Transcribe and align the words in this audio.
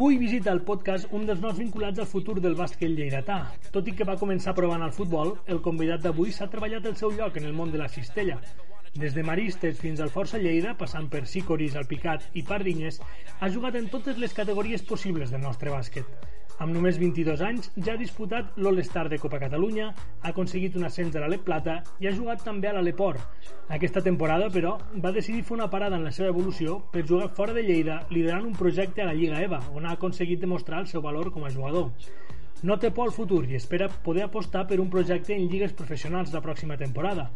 Avui 0.00 0.16
visita 0.16 0.48
el 0.56 0.62
podcast 0.68 1.10
un 1.16 1.26
dels 1.28 1.42
nous 1.44 1.58
vinculats 1.60 2.00
al 2.00 2.06
futur 2.08 2.38
del 2.40 2.54
bàsquet 2.56 2.88
lleidatà. 2.88 3.36
Tot 3.74 3.90
i 3.90 3.92
que 3.98 4.06
va 4.08 4.14
començar 4.22 4.54
provant 4.56 4.80
el 4.86 4.94
futbol, 4.96 5.34
el 5.54 5.60
convidat 5.66 6.00
d'avui 6.06 6.32
s'ha 6.32 6.48
treballat 6.54 6.88
el 6.88 6.96
seu 7.02 7.12
lloc 7.18 7.36
en 7.36 7.50
el 7.50 7.52
món 7.58 7.68
de 7.74 7.82
la 7.82 7.90
cistella. 7.98 8.38
Des 8.96 9.12
de 9.12 9.26
Maristes 9.28 9.76
fins 9.84 10.00
al 10.00 10.08
Força 10.16 10.40
Lleida, 10.40 10.72
passant 10.80 11.12
per 11.12 11.26
Sicoris, 11.28 11.76
Alpicat 11.76 12.24
i 12.32 12.48
Pardinyes, 12.48 13.02
ha 13.40 13.52
jugat 13.52 13.76
en 13.76 13.92
totes 13.92 14.16
les 14.24 14.32
categories 14.42 14.88
possibles 14.94 15.36
del 15.36 15.44
nostre 15.44 15.76
bàsquet. 15.76 16.39
Amb 16.60 16.74
només 16.76 16.98
22 17.00 17.40
anys 17.40 17.70
ja 17.80 17.94
ha 17.94 18.00
disputat 18.00 18.58
l'All-Star 18.60 19.06
de 19.08 19.16
Copa 19.20 19.38
Catalunya, 19.40 19.86
ha 20.20 20.28
aconseguit 20.28 20.74
un 20.76 20.84
ascens 20.84 21.14
a 21.16 21.22
l'Alep 21.22 21.46
Plata 21.46 21.78
i 22.04 22.08
ha 22.08 22.12
jugat 22.12 22.42
també 22.44 22.68
a 22.68 22.74
l'Aleport. 22.76 23.46
Aquesta 23.72 24.02
temporada, 24.04 24.50
però, 24.52 24.74
va 25.00 25.12
decidir 25.16 25.40
fer 25.48 25.56
una 25.56 25.70
parada 25.72 25.96
en 25.96 26.04
la 26.04 26.12
seva 26.12 26.28
evolució 26.28 26.76
per 26.92 27.06
jugar 27.08 27.30
fora 27.38 27.54
de 27.56 27.64
Lleida 27.64 28.02
liderant 28.10 28.44
un 28.50 28.58
projecte 28.58 29.00
a 29.00 29.08
la 29.08 29.16
Lliga 29.16 29.40
EVA, 29.40 29.62
on 29.72 29.88
ha 29.88 29.94
aconseguit 29.96 30.44
demostrar 30.44 30.82
el 30.84 30.90
seu 30.92 31.00
valor 31.00 31.32
com 31.32 31.48
a 31.48 31.54
jugador. 31.54 31.88
No 32.62 32.76
té 32.76 32.90
por 32.92 33.08
al 33.08 33.16
futur 33.16 33.46
i 33.48 33.56
espera 33.56 33.88
poder 33.88 34.26
apostar 34.26 34.66
per 34.68 34.82
un 34.84 34.92
projecte 34.92 35.32
en 35.32 35.48
lligues 35.48 35.72
professionals 35.72 36.36
la 36.36 36.44
pròxima 36.44 36.76
temporada. 36.76 37.30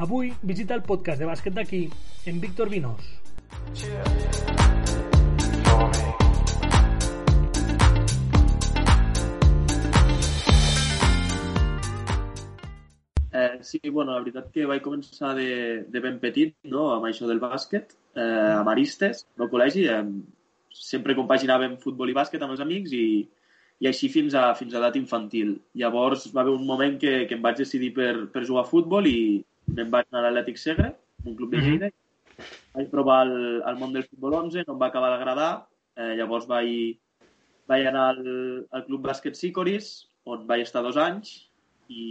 Avui 0.00 0.32
visita 0.40 0.72
el 0.72 0.86
podcast 0.88 1.20
de 1.20 1.28
bàsquet 1.28 1.60
d'aquí 1.60 1.84
en 2.24 2.40
Víctor 2.40 2.72
Vinos. 2.72 3.04
Eh, 3.84 5.01
sí, 13.62 13.80
bueno, 13.90 14.12
la 14.12 14.20
veritat 14.20 14.50
que 14.54 14.66
vaig 14.68 14.82
començar 14.84 15.34
de, 15.38 15.50
de 15.88 16.00
ben 16.04 16.18
petit, 16.22 16.54
no?, 16.64 16.88
amb 16.94 17.08
això 17.08 17.28
del 17.28 17.40
bàsquet, 17.42 17.94
eh, 18.14 18.52
a 18.58 18.62
Maristes, 18.66 19.26
no 19.40 19.48
col·legi, 19.52 19.86
eh, 19.90 20.02
sempre 20.72 21.16
compaginàvem 21.18 21.78
futbol 21.82 22.10
i 22.10 22.16
bàsquet 22.16 22.42
amb 22.42 22.54
els 22.54 22.62
amics 22.64 22.94
i, 22.96 23.06
i 23.82 23.88
així 23.90 24.08
fins 24.12 24.36
a, 24.38 24.46
fins 24.58 24.74
a 24.74 24.80
edat 24.80 24.96
infantil. 25.00 25.56
Llavors 25.78 26.28
va 26.34 26.44
haver 26.44 26.54
un 26.56 26.66
moment 26.66 26.98
que, 27.02 27.14
que 27.28 27.36
em 27.38 27.44
vaig 27.44 27.60
decidir 27.60 27.92
per, 27.96 28.12
per 28.32 28.44
jugar 28.48 28.64
a 28.64 28.70
futbol 28.70 29.08
i 29.10 29.42
me'n 29.72 29.92
vaig 29.92 30.08
anar 30.08 30.22
a 30.22 30.26
l'Atlètic 30.28 30.60
Segre, 30.60 30.92
un 31.26 31.36
club 31.38 31.52
de 31.52 31.62
Lleida, 31.62 31.88
mm 31.88 31.92
-hmm. 31.92 32.50
vaig 32.74 32.90
provar 32.90 33.20
el, 33.26 33.62
el 33.68 33.78
món 33.78 33.92
del 33.92 34.08
futbol 34.08 34.34
11, 34.40 34.64
no 34.66 34.74
em 34.74 34.80
va 34.80 34.88
acabar 34.90 35.10
d'agradar, 35.10 35.52
eh, 35.96 36.14
llavors 36.18 36.46
vaig, 36.46 36.98
vaig 37.68 37.86
anar 37.86 38.08
al, 38.14 38.66
al 38.70 38.84
club 38.86 39.06
bàsquet 39.08 39.34
Sicoris, 39.36 40.08
on 40.24 40.46
vaig 40.46 40.62
estar 40.62 40.82
dos 40.82 40.96
anys, 40.96 41.52
i, 41.88 42.04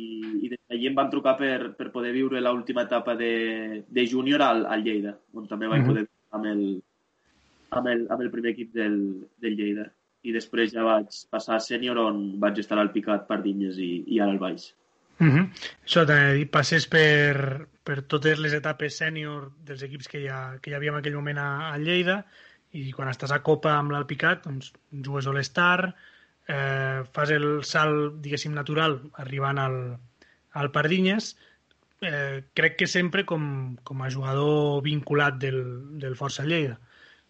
i 0.46 0.50
des 0.50 0.61
d'allí 0.72 0.88
em 0.88 0.96
van 0.96 1.10
trucar 1.12 1.36
per, 1.36 1.74
per 1.76 1.90
poder 1.92 2.14
viure 2.16 2.40
l'última 2.40 2.86
etapa 2.88 3.16
de, 3.20 3.84
de 3.88 4.06
júnior 4.08 4.42
al, 4.46 4.66
al 4.66 4.84
Lleida, 4.86 5.18
on 5.36 5.48
també 5.48 5.68
vaig 5.68 5.82
mm 5.82 5.86
-hmm. 5.86 5.94
poder 5.94 6.06
amb 6.32 6.46
el, 6.46 6.62
amb 7.78 7.88
el, 7.88 8.06
amb 8.10 8.22
el 8.22 8.30
primer 8.32 8.52
equip 8.52 8.72
del, 8.74 9.28
del 9.38 9.58
Lleida. 9.58 9.92
I 10.24 10.32
després 10.32 10.72
ja 10.72 10.84
vaig 10.84 11.10
passar 11.30 11.56
a 11.56 11.66
sènior 11.66 11.98
on 11.98 12.40
vaig 12.40 12.60
estar 12.60 12.78
al 12.80 12.92
Picat, 12.92 13.28
Pardinyes 13.28 13.78
i, 13.78 14.04
i 14.08 14.20
ara 14.20 14.32
al 14.32 14.40
Baix. 14.40 14.74
Mm 15.20 15.30
-hmm. 15.30 15.50
Això 15.86 16.06
dit, 16.06 16.50
passes 16.50 16.88
per, 16.88 17.68
per 17.84 18.02
totes 18.04 18.40
les 18.40 18.54
etapes 18.54 18.98
sènior 18.98 19.52
dels 19.66 19.84
equips 19.84 20.08
que 20.08 20.30
ha, 20.30 20.58
que 20.62 20.72
hi 20.72 20.74
havia 20.74 20.92
en 20.92 20.98
aquell 20.98 21.16
moment 21.16 21.38
a, 21.38 21.74
a 21.74 21.78
Lleida 21.78 22.26
i 22.72 22.92
quan 22.92 23.10
estàs 23.10 23.32
a 23.32 23.44
Copa 23.44 23.74
amb 23.74 23.92
l'Alpicat 23.92 24.46
doncs, 24.46 24.74
jugues 24.92 25.28
All-Star, 25.28 25.94
eh, 26.48 27.04
fas 27.12 27.30
el 27.30 27.64
salt, 27.64 28.22
diguéssim, 28.22 28.54
natural 28.54 29.02
arribant 29.14 29.58
al, 29.58 30.00
al 30.54 30.72
Pardinyes, 30.72 31.36
eh, 32.02 32.44
crec 32.54 32.78
que 32.80 32.88
sempre 32.88 33.26
com, 33.26 33.78
com 33.84 34.02
a 34.02 34.10
jugador 34.10 34.82
vinculat 34.84 35.38
del, 35.40 35.62
del 36.02 36.18
Força 36.20 36.46
Lleida. 36.48 36.80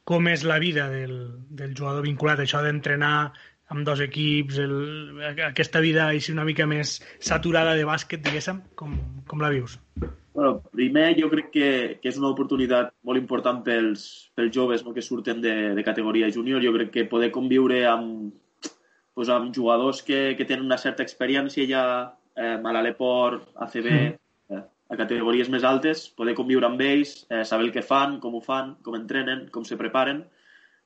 Com 0.07 0.27
és 0.31 0.43
la 0.47 0.57
vida 0.59 0.87
del, 0.89 1.15
del 1.49 1.75
jugador 1.77 2.07
vinculat, 2.07 2.41
això 2.41 2.63
d'entrenar 2.65 3.31
amb 3.71 3.85
dos 3.87 4.01
equips, 4.03 4.57
el, 4.59 5.21
aquesta 5.47 5.79
vida 5.79 6.07
així 6.09 6.33
una 6.33 6.45
mica 6.47 6.65
més 6.67 6.97
saturada 7.19 7.75
de 7.77 7.85
bàsquet, 7.87 8.23
diguéssim, 8.25 8.59
com, 8.75 8.97
com 9.29 9.43
la 9.43 9.51
vius? 9.53 9.77
Bueno, 10.33 10.61
primer 10.71 11.11
jo 11.19 11.29
crec 11.31 11.49
que, 11.53 11.69
que 12.01 12.09
és 12.11 12.17
una 12.19 12.31
oportunitat 12.31 12.93
molt 13.07 13.19
important 13.19 13.61
pels, 13.63 14.05
pels 14.35 14.53
joves 14.55 14.83
no, 14.85 14.93
que 14.95 15.03
surten 15.03 15.43
de, 15.43 15.55
de 15.75 15.83
categoria 15.83 16.31
júnior. 16.31 16.63
Jo 16.63 16.71
crec 16.75 16.91
que 16.95 17.07
poder 17.11 17.31
conviure 17.35 17.83
amb, 17.87 18.31
pues, 19.13 19.29
amb 19.29 19.51
jugadors 19.55 20.01
que, 20.07 20.21
que 20.39 20.47
tenen 20.47 20.67
una 20.67 20.79
certa 20.79 21.03
experiència 21.03 21.67
ja 21.67 21.83
eh, 22.35 22.57
a 22.57 22.73
l'Aleport, 22.73 23.49
ACB, 23.65 23.87
mm. 23.91 24.55
eh, 24.55 24.61
a 24.91 24.99
categories 24.99 25.49
més 25.53 25.65
altes, 25.67 26.07
poder 26.17 26.35
conviure 26.37 26.67
amb 26.67 26.81
ells, 26.85 27.25
eh, 27.29 27.43
saber 27.47 27.69
el 27.69 27.73
que 27.75 27.85
fan, 27.85 28.19
com 28.23 28.35
ho 28.35 28.43
fan, 28.43 28.75
com 28.85 28.97
entrenen, 28.97 29.47
com 29.51 29.65
se 29.67 29.79
preparen. 29.79 30.23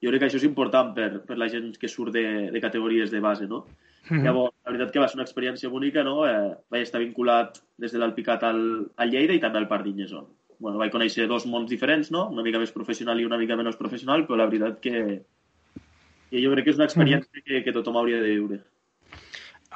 Jo 0.04 0.12
crec 0.12 0.26
que 0.26 0.30
això 0.30 0.42
és 0.42 0.48
important 0.48 0.94
per, 0.96 1.10
per 1.26 1.38
la 1.40 1.50
gent 1.50 1.74
que 1.82 1.90
surt 1.90 2.14
de, 2.14 2.26
de 2.54 2.62
categories 2.62 3.12
de 3.12 3.22
base, 3.24 3.48
no? 3.48 3.66
Mm 4.06 4.18
-hmm. 4.18 4.24
Llavors, 4.24 4.56
la 4.66 4.72
veritat 4.72 4.92
que 4.92 5.00
va 5.00 5.08
ser 5.08 5.18
una 5.18 5.26
experiència 5.26 5.70
bonica, 5.70 6.04
no? 6.04 6.28
Eh, 6.28 6.56
vaig 6.70 6.82
estar 6.82 7.02
vinculat 7.02 7.62
des 7.78 7.92
de 7.92 8.00
l'Alpicat 8.00 8.44
al, 8.44 8.92
al 8.96 9.10
Lleida 9.10 9.34
i 9.34 9.40
també 9.40 9.58
al 9.58 9.68
Pardinyes, 9.68 10.14
on 10.14 10.28
bueno, 10.60 10.78
vaig 10.78 10.92
conèixer 10.92 11.28
dos 11.28 11.46
mons 11.46 11.70
diferents, 11.70 12.12
no? 12.12 12.30
Una 12.32 12.44
mica 12.44 12.60
més 12.60 12.72
professional 12.72 13.20
i 13.20 13.26
una 13.26 13.38
mica 13.38 13.56
menys 13.56 13.76
professional, 13.76 14.26
però 14.26 14.38
la 14.38 14.48
veritat 14.48 14.80
que, 14.80 15.22
i 16.32 16.44
jo 16.44 16.54
crec 16.54 16.66
que 16.66 16.74
és 16.74 16.80
una 16.80 16.88
experiència 16.90 17.44
que, 17.44 17.62
que 17.66 17.76
tothom 17.76 18.00
hauria 18.00 18.22
de 18.22 18.32
viure. 18.32 18.62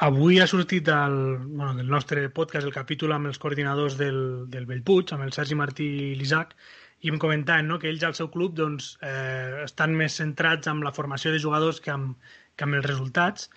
Avui 0.05 0.37
ha 0.39 0.47
sortit 0.47 0.87
el, 0.87 1.15
bueno, 1.43 1.73
del 1.75 1.89
nostre 1.91 2.21
podcast 2.31 2.63
el 2.63 2.71
capítol 2.71 3.11
amb 3.11 3.27
els 3.27 3.39
coordinadors 3.43 3.97
del, 3.99 4.19
del 4.47 4.67
Bellpuig, 4.69 5.11
amb 5.11 5.25
el 5.25 5.33
Sergi 5.35 5.57
Martí 5.59 5.87
i 6.05 6.13
l'Isaac, 6.15 6.53
i 7.03 7.11
em 7.11 7.17
comentaven 7.19 7.67
no, 7.67 7.79
que 7.81 7.89
ells 7.91 8.05
al 8.07 8.15
seu 8.15 8.29
club 8.31 8.53
doncs, 8.55 8.93
eh, 9.03 9.65
estan 9.65 9.97
més 9.99 10.15
centrats 10.21 10.71
en 10.71 10.79
la 10.85 10.93
formació 10.95 11.33
de 11.33 11.41
jugadors 11.43 11.81
que 11.83 11.91
amb, 11.91 12.15
que 12.55 12.63
amb 12.63 12.79
els 12.79 12.87
resultats, 12.87 13.49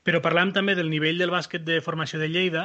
però 0.00 0.22
parlàvem 0.24 0.54
també 0.56 0.76
del 0.78 0.88
nivell 0.88 1.20
del 1.20 1.34
bàsquet 1.36 1.68
de 1.68 1.82
formació 1.84 2.22
de 2.22 2.30
Lleida, 2.32 2.64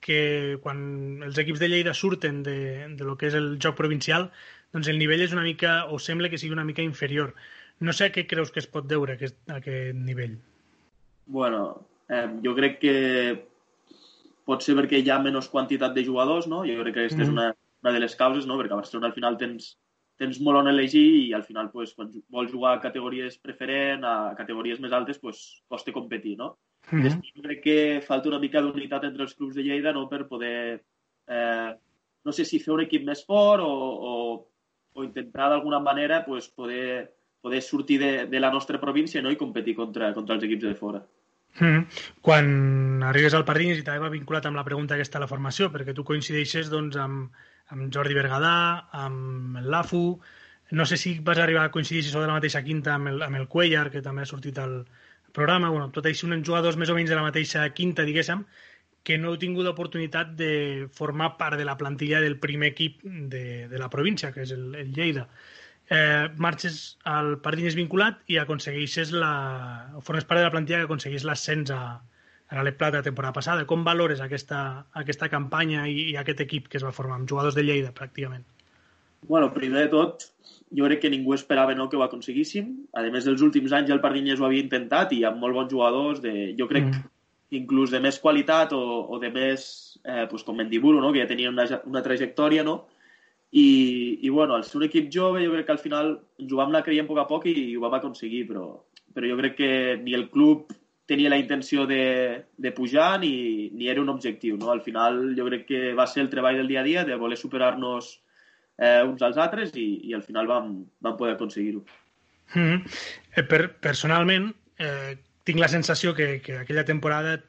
que 0.00 0.56
quan 0.64 0.80
els 1.28 1.36
equips 1.44 1.60
de 1.60 1.68
Lleida 1.68 1.92
surten 1.92 2.40
de, 2.48 2.56
de 2.96 3.04
lo 3.04 3.18
que 3.20 3.28
és 3.28 3.36
el 3.36 3.58
joc 3.60 3.76
provincial, 3.76 4.30
doncs 4.72 4.88
el 4.88 4.96
nivell 4.96 5.26
és 5.26 5.36
una 5.36 5.44
mica, 5.44 5.82
o 5.92 6.00
sembla 6.00 6.32
que 6.32 6.40
sigui 6.40 6.56
una 6.56 6.64
mica 6.64 6.80
inferior. 6.80 7.36
No 7.84 7.92
sé 7.92 8.08
a 8.08 8.16
què 8.16 8.24
creus 8.24 8.56
que 8.56 8.64
es 8.64 8.72
pot 8.72 8.88
deure 8.88 9.20
aquest, 9.20 9.36
aquest 9.52 10.00
nivell. 10.00 10.40
Bueno, 11.28 11.89
eh, 12.10 12.26
jo 12.44 12.54
crec 12.56 12.78
que 12.82 12.94
pot 14.48 14.64
ser 14.64 14.74
perquè 14.78 15.00
hi 15.00 15.10
ha 15.12 15.20
menys 15.22 15.50
quantitat 15.52 15.94
de 15.94 16.04
jugadors, 16.06 16.48
no? 16.50 16.64
Jo 16.66 16.80
crec 16.82 16.96
que 16.96 17.04
aquesta 17.04 17.22
mm. 17.22 17.26
és 17.28 17.34
una, 17.34 17.50
una 17.84 17.94
de 17.94 18.02
les 18.02 18.16
causes, 18.18 18.48
no? 18.48 18.58
Perquè 18.58 18.74
a 18.74 18.80
Barcelona 18.80 19.10
al 19.10 19.16
final 19.16 19.38
tens, 19.40 19.74
tens 20.20 20.40
molt 20.44 20.62
on 20.62 20.70
elegir 20.72 21.06
i 21.20 21.28
al 21.36 21.44
final 21.46 21.70
pues, 21.74 21.94
quan 21.96 22.10
vols 22.32 22.50
jugar 22.52 22.74
a 22.76 22.82
categories 22.82 23.38
preferent, 23.38 24.04
a 24.04 24.34
categories 24.38 24.82
més 24.82 24.96
altes, 24.96 25.20
pues, 25.22 25.44
costa 25.70 25.94
competir, 25.94 26.36
no? 26.40 26.56
Mm. 26.90 27.04
Després 27.06 27.36
jo 27.36 27.46
crec 27.46 27.62
que 27.64 27.78
falta 28.06 28.32
una 28.32 28.42
mica 28.42 28.62
d'unitat 28.64 29.06
entre 29.06 29.26
els 29.28 29.36
clubs 29.38 29.54
de 29.54 29.64
Lleida 29.66 29.94
no? 29.94 30.08
per 30.10 30.24
poder, 30.28 30.80
eh, 31.28 31.70
no 32.24 32.34
sé 32.34 32.46
si 32.48 32.58
fer 32.58 32.74
un 32.74 32.82
equip 32.86 33.04
més 33.06 33.22
fort 33.28 33.62
o, 33.62 33.70
o, 34.10 34.14
o 34.96 35.04
intentar 35.04 35.50
d'alguna 35.52 35.78
manera 35.84 36.24
pues, 36.26 36.48
poder 36.48 37.10
poder 37.40 37.62
sortir 37.62 37.98
de, 37.98 38.26
de 38.26 38.40
la 38.40 38.50
nostra 38.50 38.80
província 38.80 39.22
no? 39.22 39.30
i 39.32 39.38
competir 39.40 39.74
contra, 39.74 40.12
contra 40.12 40.36
els 40.36 40.44
equips 40.44 40.66
de 40.66 40.74
fora. 40.76 41.00
Mm. 41.00 41.19
Quan 42.22 43.02
arribes 43.04 43.34
al 43.34 43.44
Pardinyes 43.48 43.80
i 43.80 43.84
també 43.86 44.00
va 44.04 44.12
vinculat 44.12 44.46
amb 44.48 44.56
la 44.56 44.64
pregunta 44.64 44.94
aquesta 44.96 45.18
a 45.18 45.24
la 45.24 45.28
formació, 45.30 45.70
perquè 45.74 45.94
tu 45.96 46.04
coincideixes 46.08 46.70
doncs, 46.72 46.96
amb, 46.96 47.34
amb 47.74 47.90
Jordi 47.94 48.16
Bergadà, 48.16 48.54
amb 49.04 49.58
el 49.60 49.70
Lafu, 49.70 50.04
no 50.70 50.86
sé 50.86 50.96
si 50.96 51.18
vas 51.26 51.38
arribar 51.38 51.64
a 51.66 51.72
coincidir 51.74 52.02
si 52.04 52.12
de 52.14 52.26
la 52.26 52.38
mateixa 52.38 52.62
quinta 52.62 52.94
amb 52.94 53.08
el, 53.12 53.22
amb 53.26 53.36
el 53.36 53.48
Cuellar, 53.48 53.90
que 53.90 54.02
també 54.02 54.22
ha 54.22 54.30
sortit 54.32 54.58
al 54.58 54.84
programa, 55.32 55.70
bueno, 55.70 55.90
tot 55.90 56.06
així 56.06 56.26
uns 56.26 56.46
jugadors 56.46 56.76
més 56.76 56.90
o 56.90 56.94
menys 56.94 57.10
de 57.10 57.18
la 57.18 57.26
mateixa 57.26 57.68
quinta, 57.74 58.06
diguéssim, 58.06 58.44
que 59.02 59.16
no 59.18 59.30
heu 59.30 59.38
tingut 59.40 59.64
l'oportunitat 59.66 60.34
de 60.38 60.88
formar 60.94 61.36
part 61.38 61.58
de 61.58 61.64
la 61.64 61.76
plantilla 61.80 62.20
del 62.20 62.38
primer 62.38 62.72
equip 62.74 63.02
de, 63.04 63.66
de 63.68 63.78
la 63.78 63.90
província, 63.90 64.32
que 64.32 64.44
és 64.46 64.52
el, 64.54 64.74
el 64.74 64.92
Lleida. 64.94 65.26
eh, 65.28 65.59
marxes 66.38 66.98
al 67.02 67.40
Pardines 67.42 67.74
vinculat 67.74 68.20
i 68.30 68.38
aconsegueixes 68.38 69.10
la... 69.10 69.32
o 69.98 70.02
formes 70.06 70.26
part 70.28 70.38
de 70.38 70.46
la 70.46 70.52
plantilla 70.54 70.78
que 70.84 70.86
aconseguís 70.86 71.24
l'ascens 71.26 71.72
a, 71.74 71.80
a 71.98 72.56
l'Alep 72.58 72.78
Plata 72.78 73.00
la 73.00 73.06
temporada 73.06 73.34
passada. 73.34 73.66
Com 73.66 73.82
valores 73.86 74.22
aquesta, 74.22 74.86
aquesta 75.02 75.28
campanya 75.32 75.88
i, 75.90 76.12
i 76.12 76.16
aquest 76.20 76.44
equip 76.46 76.68
que 76.70 76.78
es 76.78 76.86
va 76.86 76.94
formar 76.94 77.18
amb 77.18 77.30
jugadors 77.30 77.58
de 77.58 77.66
Lleida, 77.66 77.90
pràcticament? 77.96 78.46
Bueno, 79.28 79.50
primer 79.54 79.86
de 79.86 79.90
tot, 79.92 80.28
jo 80.74 80.86
crec 80.86 81.02
que 81.02 81.10
ningú 81.12 81.34
esperava 81.34 81.74
no, 81.74 81.88
que 81.90 81.98
ho 81.98 82.04
aconseguíssim. 82.06 82.70
A 82.94 83.02
més, 83.10 83.26
dels 83.26 83.42
últims 83.42 83.74
anys 83.76 83.90
el 83.90 84.02
Pardines 84.02 84.40
ho 84.40 84.46
havia 84.46 84.62
intentat 84.64 85.12
i 85.16 85.24
amb 85.28 85.42
molt 85.42 85.58
bons 85.58 85.72
jugadors, 85.72 86.22
de, 86.24 86.52
jo 86.58 86.70
crec 86.70 86.86
mm. 86.86 87.10
inclús 87.58 87.90
de 87.90 88.00
més 88.02 88.18
qualitat 88.22 88.72
o, 88.76 88.82
o 89.10 89.18
de 89.22 89.30
més, 89.34 89.66
eh, 90.04 90.24
pues, 90.30 90.46
com 90.46 90.58
Mendiburo, 90.58 91.02
no, 91.02 91.12
que 91.12 91.22
ja 91.22 91.28
tenia 91.30 91.50
una, 91.50 91.66
una 91.90 92.02
trajectòria, 92.06 92.64
no? 92.66 92.80
I, 93.50 94.20
i 94.22 94.28
bueno, 94.28 94.54
al 94.54 94.64
ser 94.64 94.78
un 94.78 94.86
equip 94.86 95.08
jove 95.10 95.42
jo 95.42 95.52
crec 95.52 95.66
que 95.66 95.74
al 95.74 95.82
final 95.82 96.12
ens 96.38 96.52
ho 96.52 96.58
vam 96.60 96.70
anar 96.70 96.84
creient 96.86 97.08
a 97.08 97.10
poc 97.10 97.18
a 97.18 97.26
poc 97.26 97.48
i, 97.50 97.56
i 97.72 97.76
ho 97.76 97.82
vam 97.82 97.96
aconseguir, 97.98 98.44
però, 98.46 98.66
però 99.14 99.26
jo 99.26 99.38
crec 99.40 99.56
que 99.58 99.70
ni 100.04 100.14
el 100.14 100.28
club 100.30 100.70
tenia 101.10 101.32
la 101.32 101.38
intenció 101.42 101.86
de, 101.90 102.44
de 102.56 102.70
pujar 102.70 103.18
ni, 103.18 103.68
ni 103.74 103.88
era 103.90 104.02
un 104.02 104.12
objectiu. 104.12 104.56
No? 104.56 104.70
Al 104.70 104.82
final 104.86 105.34
jo 105.34 105.48
crec 105.48 105.66
que 105.66 105.80
va 105.98 106.06
ser 106.06 106.22
el 106.22 106.30
treball 106.30 106.60
del 106.60 106.70
dia 106.70 106.84
a 106.84 106.86
dia 106.86 107.04
de 107.08 107.18
voler 107.18 107.38
superar-nos 107.40 108.12
eh, 108.78 109.02
uns 109.02 109.24
als 109.26 109.40
altres 109.42 109.74
i, 109.74 109.88
i 110.06 110.14
al 110.14 110.22
final 110.22 110.46
vam, 110.46 110.70
vam 111.02 111.16
poder 111.18 111.34
aconseguir-ho. 111.34 111.82
Mm 112.54 112.62
-hmm. 112.62 113.48
per, 113.48 113.62
personalment, 113.82 114.54
eh, 114.78 115.18
tinc 115.44 115.58
la 115.58 115.68
sensació 115.68 116.14
que, 116.14 116.40
que 116.40 116.58
aquella 116.58 116.84
temporada 116.84 117.42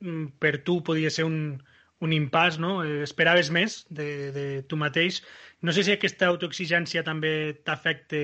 mm, 0.00 0.38
per 0.38 0.62
tu 0.62 0.82
podia 0.82 1.10
ser 1.10 1.24
un, 1.24 1.62
un 2.04 2.14
impàs, 2.14 2.58
no? 2.62 2.78
Eh, 2.84 3.02
esperaves 3.06 3.50
més 3.54 3.82
de, 3.90 4.08
de 4.34 4.46
tu 4.70 4.78
mateix. 4.80 5.22
No 5.62 5.74
sé 5.74 5.84
si 5.84 5.94
aquesta 5.94 6.28
autoexigència 6.30 7.02
també 7.06 7.32
t'afecta 7.66 8.20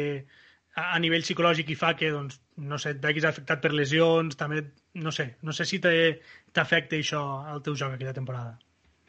a, 0.76 0.94
a 0.94 0.99
nivell 1.03 1.26
psicològic 1.26 1.73
i 1.75 1.79
fa 1.79 1.94
que, 1.99 2.12
doncs, 2.15 2.41
no 2.56 2.79
sé, 2.79 2.94
et 2.94 3.03
veguis 3.03 3.26
afectat 3.26 3.62
per 3.62 3.73
lesions, 3.75 4.38
també, 4.38 4.62
no 4.94 5.11
sé, 5.15 5.32
no 5.43 5.55
sé 5.56 5.67
si 5.67 5.81
t'afecta 5.82 7.00
això 7.00 7.25
al 7.50 7.62
teu 7.67 7.75
joc 7.79 7.97
aquella 7.97 8.15
temporada. 8.17 8.56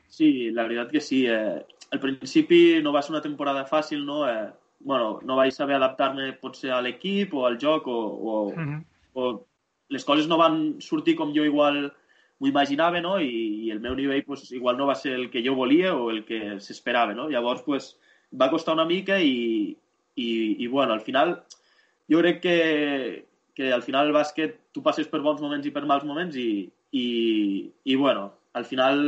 Sí, 0.09 0.49
la 0.55 0.63
veritat 0.63 0.93
que 0.93 1.01
sí. 1.03 1.25
Eh, 1.29 1.61
al 1.91 2.01
principi 2.01 2.79
no 2.81 2.93
va 2.95 3.03
ser 3.03 3.13
una 3.13 3.25
temporada 3.25 3.65
fàcil, 3.69 4.05
no? 4.07 4.23
Eh, 4.29 4.47
bueno, 4.85 5.19
no 5.25 5.37
vaig 5.37 5.53
saber 5.53 5.77
adaptar-me 5.77 6.31
potser 6.41 6.71
a 6.73 6.81
l'equip 6.81 7.33
o 7.33 7.45
al 7.45 7.59
joc 7.61 7.87
o, 7.87 7.97
o, 7.97 8.33
uh 8.49 8.55
-huh. 8.55 8.81
o 9.13 9.47
les 9.89 10.05
coses 10.05 10.27
no 10.27 10.37
van 10.37 10.81
sortir 10.81 11.15
com 11.15 11.33
jo 11.35 11.45
igual 11.45 11.93
m'ho 12.39 12.49
imaginava, 12.49 13.01
no? 13.01 13.17
I, 13.19 13.65
I 13.65 13.71
el 13.75 13.81
meu 13.83 13.95
nivell 13.95 14.23
pues, 14.25 14.49
igual 14.51 14.77
no 14.77 14.87
va 14.89 14.95
ser 14.99 15.15
el 15.15 15.29
que 15.31 15.43
jo 15.45 15.55
volia 15.55 15.95
o 15.95 16.09
el 16.11 16.23
que 16.27 16.59
s'esperava, 16.59 17.15
no? 17.17 17.29
Llavors, 17.29 17.63
pues, 17.67 17.93
va 18.33 18.51
costar 18.51 18.75
una 18.75 18.87
mica 18.89 19.19
i, 19.21 19.75
i, 20.15 20.29
i 20.63 20.67
bueno, 20.67 20.93
al 20.93 21.01
final 21.01 21.37
jo 22.11 22.21
crec 22.21 22.41
que, 22.41 22.57
que 23.55 23.71
al 23.73 23.83
final 23.83 24.07
el 24.07 24.15
bàsquet 24.15 24.59
tu 24.75 24.83
passes 24.83 25.07
per 25.11 25.23
bons 25.23 25.41
moments 25.41 25.65
i 25.65 25.73
per 25.73 25.85
mals 25.87 26.03
moments 26.07 26.35
i, 26.37 26.65
i, 26.91 27.05
i 27.83 27.95
bueno, 27.95 28.31
al 28.55 28.63
final, 28.63 29.01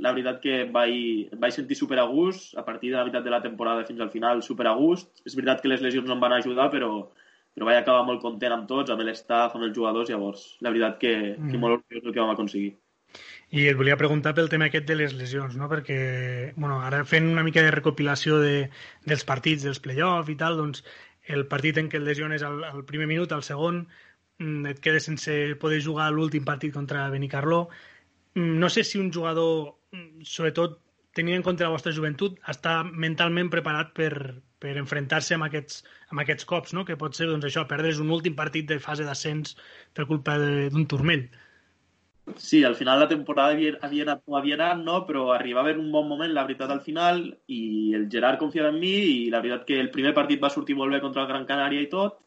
la 0.00 0.12
veritat 0.16 0.38
que 0.40 0.62
vaig, 0.72 1.34
vaig 1.36 1.52
sentir 1.52 1.76
super 1.76 1.98
a 2.00 2.06
gust, 2.08 2.54
a 2.56 2.64
partir 2.64 2.92
de 2.92 2.96
la 2.96 3.04
meitat 3.04 3.24
de 3.26 3.32
la 3.34 3.42
temporada 3.44 3.84
fins 3.84 4.00
al 4.00 4.08
final, 4.08 4.40
super 4.42 4.70
a 4.70 4.72
gust. 4.78 5.10
És 5.28 5.36
veritat 5.36 5.60
que 5.60 5.68
les 5.68 5.82
lesions 5.84 6.08
no 6.08 6.14
em 6.16 6.22
van 6.22 6.32
ajudar, 6.38 6.70
però, 6.72 6.88
però 7.56 7.68
vaig 7.70 7.80
acabar 7.80 8.04
molt 8.04 8.20
content 8.22 8.54
amb 8.54 8.68
tots, 8.68 8.92
amb 8.92 9.02
l'estaf, 9.06 9.56
amb 9.56 9.66
els 9.66 9.74
jugadors, 9.76 10.10
llavors 10.12 10.44
la 10.64 10.72
veritat 10.74 10.98
que, 11.00 11.14
mm. 11.32 11.50
que 11.50 11.62
molt 11.62 11.78
orgullós 11.78 12.04
el 12.04 12.12
que 12.12 12.20
vam 12.20 12.34
aconseguir. 12.34 12.74
I 13.56 13.68
et 13.70 13.78
volia 13.78 13.96
preguntar 13.96 14.34
pel 14.36 14.50
tema 14.52 14.68
aquest 14.68 14.86
de 14.88 14.96
les 14.98 15.14
lesions, 15.16 15.56
no? 15.56 15.70
perquè 15.70 15.98
bueno, 16.56 16.80
ara 16.84 17.04
fent 17.08 17.30
una 17.30 17.46
mica 17.46 17.62
de 17.64 17.72
recopilació 17.72 18.40
de, 18.42 18.68
dels 19.06 19.24
partits, 19.24 19.64
dels 19.64 19.80
play-off 19.80 20.28
i 20.28 20.36
tal, 20.36 20.58
doncs 20.60 20.84
el 21.32 21.46
partit 21.50 21.78
en 21.80 21.88
què 21.90 21.98
et 21.98 22.06
lesiones 22.06 22.44
al, 22.46 22.60
al 22.66 22.84
primer 22.86 23.08
minut, 23.10 23.32
al 23.32 23.46
segon, 23.46 23.86
mm, 24.42 24.72
et 24.74 24.82
quedes 24.82 25.08
sense 25.08 25.36
poder 25.62 25.80
jugar 25.82 26.10
l'últim 26.12 26.44
partit 26.44 26.74
contra 26.74 27.08
Benicarló, 27.14 27.64
Mm, 28.36 28.58
no 28.58 28.68
sé 28.68 28.84
si 28.84 28.98
un 28.98 29.10
jugador, 29.12 29.78
mm, 29.92 30.22
sobretot 30.22 30.80
tenint 31.16 31.38
en 31.38 31.44
compte 31.46 31.64
la 31.64 31.72
vostra 31.72 31.94
joventut, 31.96 32.36
està 32.52 32.82
mentalment 32.84 33.48
preparat 33.52 33.94
per, 33.96 34.10
per 34.60 34.76
enfrontar-se 34.76 35.36
amb 35.36 35.46
aquests, 35.48 35.80
amb 36.12 36.22
aquests 36.22 36.48
cops, 36.48 36.76
no? 36.76 36.84
que 36.84 36.98
pot 37.00 37.16
ser 37.16 37.30
doncs, 37.30 37.48
això, 37.48 37.64
perdre's 37.70 38.02
un 38.02 38.12
últim 38.12 38.36
partit 38.36 38.68
de 38.68 38.78
fase 38.82 39.06
d'ascens 39.08 39.56
per 39.96 40.06
culpa 40.10 40.36
d'un 40.38 40.86
turmell. 40.90 41.26
Sí, 42.42 42.64
al 42.66 42.74
final 42.74 42.98
la 42.98 43.08
temporada 43.08 43.54
havia, 43.54 43.76
havia 43.86 44.02
anat 44.02 44.24
com 44.26 44.34
havia 44.34 44.56
anat, 44.58 44.80
no? 44.84 44.98
però 45.08 45.28
arribava 45.32 45.70
en 45.72 45.80
un 45.84 45.92
bon 45.94 46.08
moment, 46.10 46.32
la 46.34 46.44
veritat, 46.44 46.72
al 46.74 46.82
final, 46.84 47.22
i 47.46 47.94
el 47.94 48.08
Gerard 48.12 48.40
confiava 48.42 48.72
en 48.74 48.80
mi, 48.82 48.94
i 49.26 49.28
la 49.32 49.40
veritat 49.44 49.66
que 49.68 49.78
el 49.80 49.92
primer 49.94 50.12
partit 50.16 50.42
va 50.42 50.50
sortir 50.50 50.76
molt 50.76 50.92
bé 50.92 51.00
contra 51.04 51.22
el 51.22 51.30
Gran 51.30 51.46
Canària 51.48 51.84
i 51.84 51.90
tot, 51.92 52.18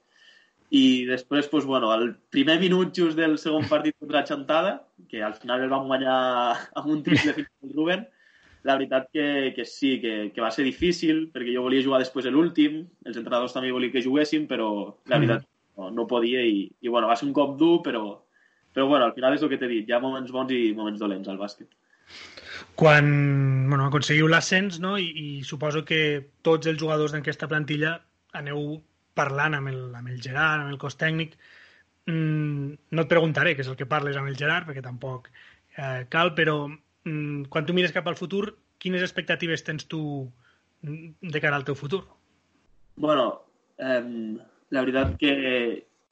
i 0.70 1.06
després, 1.10 1.50
pues, 1.50 1.66
bueno, 1.66 1.90
el 1.96 2.14
primer 2.30 2.60
minut 2.62 2.94
just 2.96 3.18
del 3.18 3.36
segon 3.42 3.66
partit 3.68 3.96
contra 4.00 4.24
Chantada, 4.24 4.76
que 5.10 5.24
al 5.26 5.34
final 5.34 5.66
el 5.66 5.74
vam 5.74 5.88
guanyar 5.90 6.16
amb 6.78 6.92
un 6.94 7.04
triple 7.04 7.34
final 7.34 7.54
del 7.60 7.76
Ruben, 7.76 8.08
la 8.64 8.76
veritat 8.76 9.08
que, 9.14 9.54
que 9.56 9.66
sí, 9.66 10.00
que, 10.02 10.32
que 10.36 10.42
va 10.44 10.52
ser 10.52 10.66
difícil, 10.68 11.30
perquè 11.34 11.54
jo 11.56 11.64
volia 11.64 11.84
jugar 11.84 12.02
després 12.02 12.28
de 12.28 12.34
l'últim, 12.34 12.82
els 13.06 13.20
entrenadors 13.20 13.56
també 13.56 13.72
volien 13.72 13.94
que 13.94 14.04
juguéssim, 14.04 14.48
però 14.50 14.70
la 15.08 15.16
mm. 15.16 15.20
veritat 15.20 15.46
no, 15.78 15.92
no 15.96 16.08
podia 16.08 16.42
i, 16.44 16.66
i 16.82 16.92
bueno, 16.92 17.08
va 17.08 17.16
ser 17.20 17.30
un 17.30 17.36
cop 17.36 17.56
dur, 17.60 17.80
però, 17.86 18.04
però 18.74 18.88
bueno, 18.90 19.06
al 19.06 19.16
final 19.16 19.38
és 19.38 19.46
el 19.46 19.52
que 19.54 19.60
t'he 19.62 19.72
dit, 19.72 19.88
hi 19.88 19.96
ha 19.96 20.02
moments 20.04 20.34
bons 20.36 20.52
i 20.56 20.74
moments 20.76 21.00
dolents 21.00 21.32
al 21.32 21.40
bàsquet. 21.40 21.72
Quan 22.80 23.08
bueno, 23.70 23.86
aconseguiu 23.88 24.28
l'ascens, 24.28 24.80
no? 24.84 24.98
I, 25.00 25.08
i 25.08 25.44
suposo 25.48 25.86
que 25.88 26.02
tots 26.44 26.68
els 26.68 26.80
jugadors 26.82 27.16
d'aquesta 27.16 27.48
plantilla 27.48 27.96
aneu 28.36 28.80
parlant 29.16 29.56
amb 29.58 29.72
el, 29.72 29.80
amb 29.96 30.12
el 30.12 30.20
Gerard, 30.24 30.66
amb 30.66 30.74
el 30.74 30.80
cos 30.82 31.00
tècnic, 31.00 31.36
mm, 32.08 32.92
no 32.92 33.06
et 33.06 33.12
preguntaré 33.12 33.56
què 33.56 33.64
és 33.64 33.72
el 33.72 33.80
que 33.80 33.88
parles 33.90 34.20
amb 34.20 34.32
el 34.32 34.38
Gerard, 34.40 34.68
perquè 34.68 34.84
tampoc 34.84 35.32
eh, 35.32 36.06
cal, 36.12 36.34
però 36.36 36.62
quan 37.04 37.66
tu 37.66 37.74
mires 37.74 37.94
cap 37.96 38.08
al 38.08 38.18
futur, 38.20 38.58
quines 38.80 39.04
expectatives 39.04 39.64
tens 39.68 39.88
tu 39.88 40.02
mm, 40.82 41.30
de 41.34 41.42
cara 41.42 41.56
al 41.60 41.66
teu 41.68 41.76
futur? 41.76 42.04
Bueno, 43.00 43.28
eh, 43.78 44.04
la 44.70 44.84
veritat 44.84 45.16
que 45.20 45.34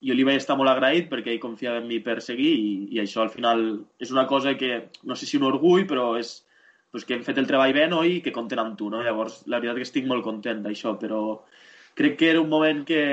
jo 0.03 0.13
li 0.13 0.25
vaig 0.27 0.39
estar 0.39 0.57
molt 0.57 0.71
agraït 0.71 1.09
perquè 1.09 1.33
ell 1.33 1.43
confiava 1.43 1.81
en 1.81 1.87
mi 1.89 1.99
per 2.05 2.19
seguir 2.21 2.51
i, 2.53 2.71
i 2.95 3.01
això 3.01 3.23
al 3.23 3.33
final 3.33 3.63
és 3.99 4.13
una 4.13 4.27
cosa 4.29 4.55
que, 4.57 4.87
no 5.03 5.17
sé 5.17 5.25
si 5.25 5.39
un 5.39 5.47
orgull, 5.49 5.87
però 5.89 6.11
és 6.19 6.37
pues, 6.91 7.05
que 7.05 7.17
hem 7.17 7.25
fet 7.25 7.39
el 7.41 7.49
treball 7.49 7.73
bé 7.75 7.87
no? 7.91 8.03
i 8.05 8.21
que 8.21 8.35
compten 8.35 8.61
amb 8.61 8.77
tu. 8.77 8.91
No? 8.93 9.03
Llavors, 9.03 9.41
la 9.47 9.59
veritat 9.59 9.81
que 9.81 9.87
estic 9.89 10.07
molt 10.09 10.25
content 10.25 10.63
d'això, 10.63 10.95
però 11.01 11.21
crec 11.97 12.17
que 12.19 12.31
era 12.31 12.41
un 12.41 12.49
moment 12.49 12.83
que, 12.85 13.03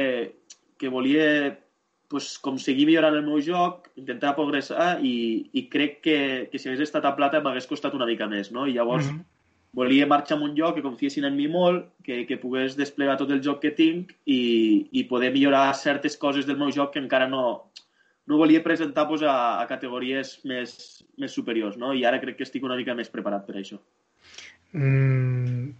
que 0.78 0.92
volia 0.92 1.26
pues, 2.08 2.34
com 2.38 2.58
seguir 2.60 2.86
millorant 2.88 3.16
el 3.16 3.24
meu 3.26 3.40
joc, 3.42 3.88
intentar 4.00 4.34
progressar 4.36 4.98
i, 5.02 5.14
i 5.52 5.66
crec 5.72 6.00
que, 6.04 6.18
que 6.50 6.60
si 6.60 6.68
hagués 6.68 6.88
estat 6.88 7.06
a 7.08 7.14
plata 7.16 7.40
m'hagués 7.42 7.68
costat 7.70 7.94
una 7.96 8.08
mica 8.08 8.28
més, 8.30 8.52
no? 8.54 8.66
I 8.66 8.76
llavors 8.76 9.06
mm 9.10 9.16
-hmm. 9.16 9.24
volia 9.72 10.06
marxar 10.06 10.38
en 10.38 10.44
un 10.44 10.54
lloc 10.54 10.74
que 10.76 10.86
confiessin 10.86 11.24
en 11.24 11.36
mi 11.36 11.48
molt, 11.48 11.88
que, 12.02 12.26
que 12.26 12.38
pogués 12.38 12.76
desplegar 12.76 13.16
tot 13.18 13.30
el 13.30 13.42
joc 13.42 13.60
que 13.60 13.70
tinc 13.70 14.12
i, 14.24 14.88
i 14.92 15.04
poder 15.04 15.32
millorar 15.32 15.74
certes 15.74 16.16
coses 16.16 16.46
del 16.46 16.58
meu 16.58 16.70
joc 16.70 16.92
que 16.92 17.00
encara 17.00 17.28
no, 17.28 17.70
no 18.26 18.36
volia 18.36 18.62
presentar 18.62 19.08
pues, 19.08 19.22
a, 19.22 19.60
a 19.60 19.66
categories 19.66 20.40
més, 20.44 21.04
més 21.16 21.32
superiors, 21.32 21.76
no? 21.76 21.92
I 21.92 22.04
ara 22.04 22.20
crec 22.20 22.36
que 22.36 22.44
estic 22.44 22.62
una 22.64 22.76
mica 22.76 22.94
més 22.94 23.10
preparat 23.10 23.46
per 23.46 23.56
això. 23.56 23.78
Mm, 24.72 25.70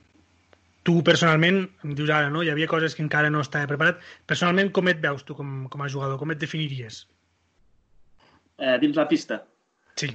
tu 0.85 1.01
personalment, 1.03 1.63
em 1.83 1.95
dius 1.97 2.13
ara, 2.13 2.29
no? 2.31 2.43
hi 2.45 2.51
havia 2.53 2.69
coses 2.69 2.95
que 2.95 3.03
encara 3.03 3.33
no 3.33 3.41
estava 3.43 3.71
preparat. 3.71 4.03
Personalment, 4.29 4.71
com 4.77 4.91
et 4.93 5.01
veus 5.01 5.25
tu 5.25 5.37
com, 5.39 5.65
com 5.73 5.83
a 5.83 5.89
jugador? 5.89 6.19
Com 6.21 6.35
et 6.35 6.41
definiries? 6.43 7.07
Eh, 8.61 8.77
dins 8.83 9.01
la 9.01 9.09
pista? 9.09 9.41
Sí. 9.97 10.13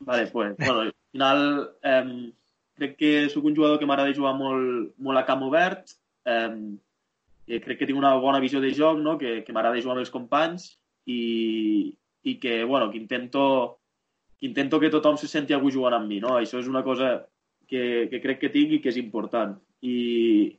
Vale, 0.00 0.26
pues, 0.32 0.56
bueno, 0.58 0.80
al 0.80 0.92
final 1.12 1.44
eh, 1.84 2.32
crec 2.74 2.96
que 2.98 3.12
sóc 3.30 3.46
un 3.46 3.54
jugador 3.54 3.78
que 3.78 3.86
m'agrada 3.86 4.16
jugar 4.16 4.34
molt, 4.34 4.92
molt 4.98 5.22
a 5.22 5.24
camp 5.28 5.46
obert, 5.46 5.94
eh, 6.26 7.60
crec 7.62 7.78
que 7.78 7.86
tinc 7.86 7.98
una 7.98 8.16
bona 8.18 8.42
visió 8.42 8.60
de 8.60 8.74
joc, 8.74 8.98
no? 8.98 9.16
que, 9.18 9.40
que 9.46 9.54
m'agrada 9.54 9.78
jugar 9.78 9.94
amb 9.98 10.04
els 10.04 10.14
companys 10.14 10.72
i, 11.06 11.94
i 12.26 12.38
que, 12.42 12.64
bueno, 12.64 12.90
que 12.90 12.98
intento, 12.98 13.78
que 14.40 14.50
intento 14.50 14.82
que 14.82 14.90
tothom 14.90 15.22
se 15.22 15.30
senti 15.30 15.54
algú 15.54 15.70
jugant 15.70 16.00
amb 16.02 16.10
mi. 16.10 16.18
No? 16.18 16.34
Això 16.40 16.58
és 16.58 16.70
una 16.70 16.82
cosa 16.82 17.20
que, 17.70 18.08
que 18.10 18.24
crec 18.24 18.42
que 18.42 18.54
tinc 18.54 18.74
i 18.74 18.82
que 18.82 18.90
és 18.90 18.98
important 18.98 19.58
i, 19.80 19.96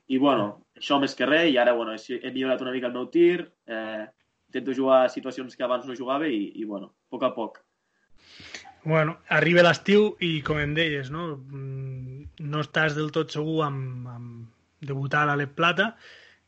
i 0.08 0.18
bueno, 0.18 0.48
això 0.78 0.98
més 1.02 1.14
que 1.18 1.28
res, 1.30 1.50
i 1.54 1.60
ara 1.62 1.76
bueno, 1.78 1.94
he 1.96 2.32
millorat 2.32 2.64
una 2.66 2.74
mica 2.74 2.90
el 2.90 2.96
meu 2.96 3.08
tir, 3.14 3.44
eh, 3.68 4.06
intento 4.50 4.76
jugar 4.76 5.04
a 5.06 5.12
situacions 5.14 5.56
que 5.56 5.64
abans 5.64 5.86
no 5.88 5.98
jugava 5.98 6.28
i, 6.28 6.52
i 6.60 6.66
bueno, 6.66 6.92
a 6.92 7.16
poc 7.16 7.28
a 7.28 7.34
poc. 7.36 7.62
Bueno, 8.84 9.20
arriba 9.30 9.62
l'estiu 9.62 10.16
i 10.26 10.40
com 10.46 10.58
em 10.60 10.74
deies, 10.74 11.12
no? 11.14 11.36
Mm, 11.38 12.26
no 12.50 12.64
estàs 12.66 12.98
del 12.98 13.12
tot 13.14 13.34
segur 13.34 13.62
amb, 13.68 14.10
amb 14.10 14.88
debutar 14.90 15.28
a 15.30 15.38
l'Ep 15.38 15.54
Plata, 15.56 15.92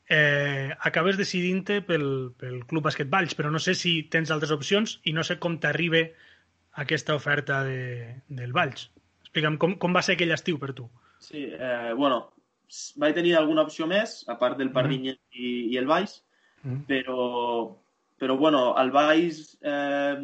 eh, 0.09 0.73
acabes 0.81 1.19
decidint-te 1.19 1.81
pel, 1.85 2.33
pel 2.39 2.63
Club 2.69 2.89
Bàsquet 2.89 3.11
Valls, 3.13 3.37
però 3.37 3.53
no 3.53 3.61
sé 3.61 3.77
si 3.77 3.99
tens 4.09 4.33
altres 4.33 4.51
opcions 4.51 4.97
i 5.05 5.13
no 5.13 5.23
sé 5.23 5.37
com 5.39 5.59
t'arriba 5.61 6.07
aquesta 6.83 7.15
oferta 7.15 7.61
de, 7.63 8.17
del 8.27 8.53
Valls. 8.53 8.89
Explica'm 9.21 9.59
com, 9.61 9.77
com 9.77 9.93
va 9.93 10.01
ser 10.01 10.17
aquell 10.17 10.33
estiu 10.33 10.57
per 10.61 10.73
tu. 10.73 10.89
Sí, 11.23 11.45
eh, 11.53 11.93
bueno, 11.95 12.32
vaig 13.01 13.15
tenir 13.17 13.35
alguna 13.37 13.65
opció 13.67 13.87
més, 13.89 14.21
a 14.27 14.37
part 14.39 14.59
del 14.59 14.71
Pardinyes 14.75 15.17
mm. 15.17 15.39
i, 15.39 15.51
i 15.73 15.79
el 15.81 15.89
Baix, 15.89 16.17
mm. 16.63 16.85
però, 16.89 17.25
però 18.19 18.37
bueno, 18.39 18.65
el 18.81 18.91
Baix 18.95 19.43
eh, 19.61 20.15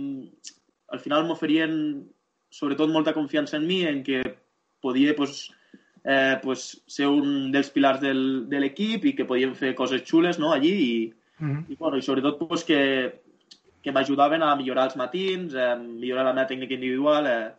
al 0.90 1.04
final 1.04 1.28
m'oferien 1.28 1.74
sobretot 2.50 2.90
molta 2.90 3.14
confiança 3.14 3.58
en 3.58 3.68
mi, 3.70 3.84
en 3.86 4.04
que 4.04 4.24
podia 4.82 5.16
pues, 5.16 5.52
eh, 6.04 6.38
pues, 6.42 6.82
ser 6.88 7.08
un 7.08 7.52
dels 7.52 7.70
pilars 7.70 8.02
del, 8.02 8.50
de 8.50 8.62
l'equip 8.64 9.06
i 9.06 9.16
que 9.16 9.28
podíem 9.30 9.54
fer 9.56 9.76
coses 9.78 10.06
xules 10.08 10.40
no, 10.42 10.54
allí 10.56 10.74
i, 10.74 10.94
mm. 11.38 11.66
i, 11.70 11.78
bueno, 11.80 12.00
i 12.00 12.06
sobretot 12.06 12.42
pues, 12.48 12.66
que, 12.66 12.82
que 13.84 13.94
m'ajudaven 13.94 14.44
a 14.44 14.56
millorar 14.60 14.90
els 14.90 14.98
matins, 15.00 15.54
eh, 15.54 15.76
millorar 15.80 16.26
la 16.30 16.36
meva 16.36 16.50
tècnica 16.50 16.78
individual, 16.78 17.30
eh, 17.30 17.52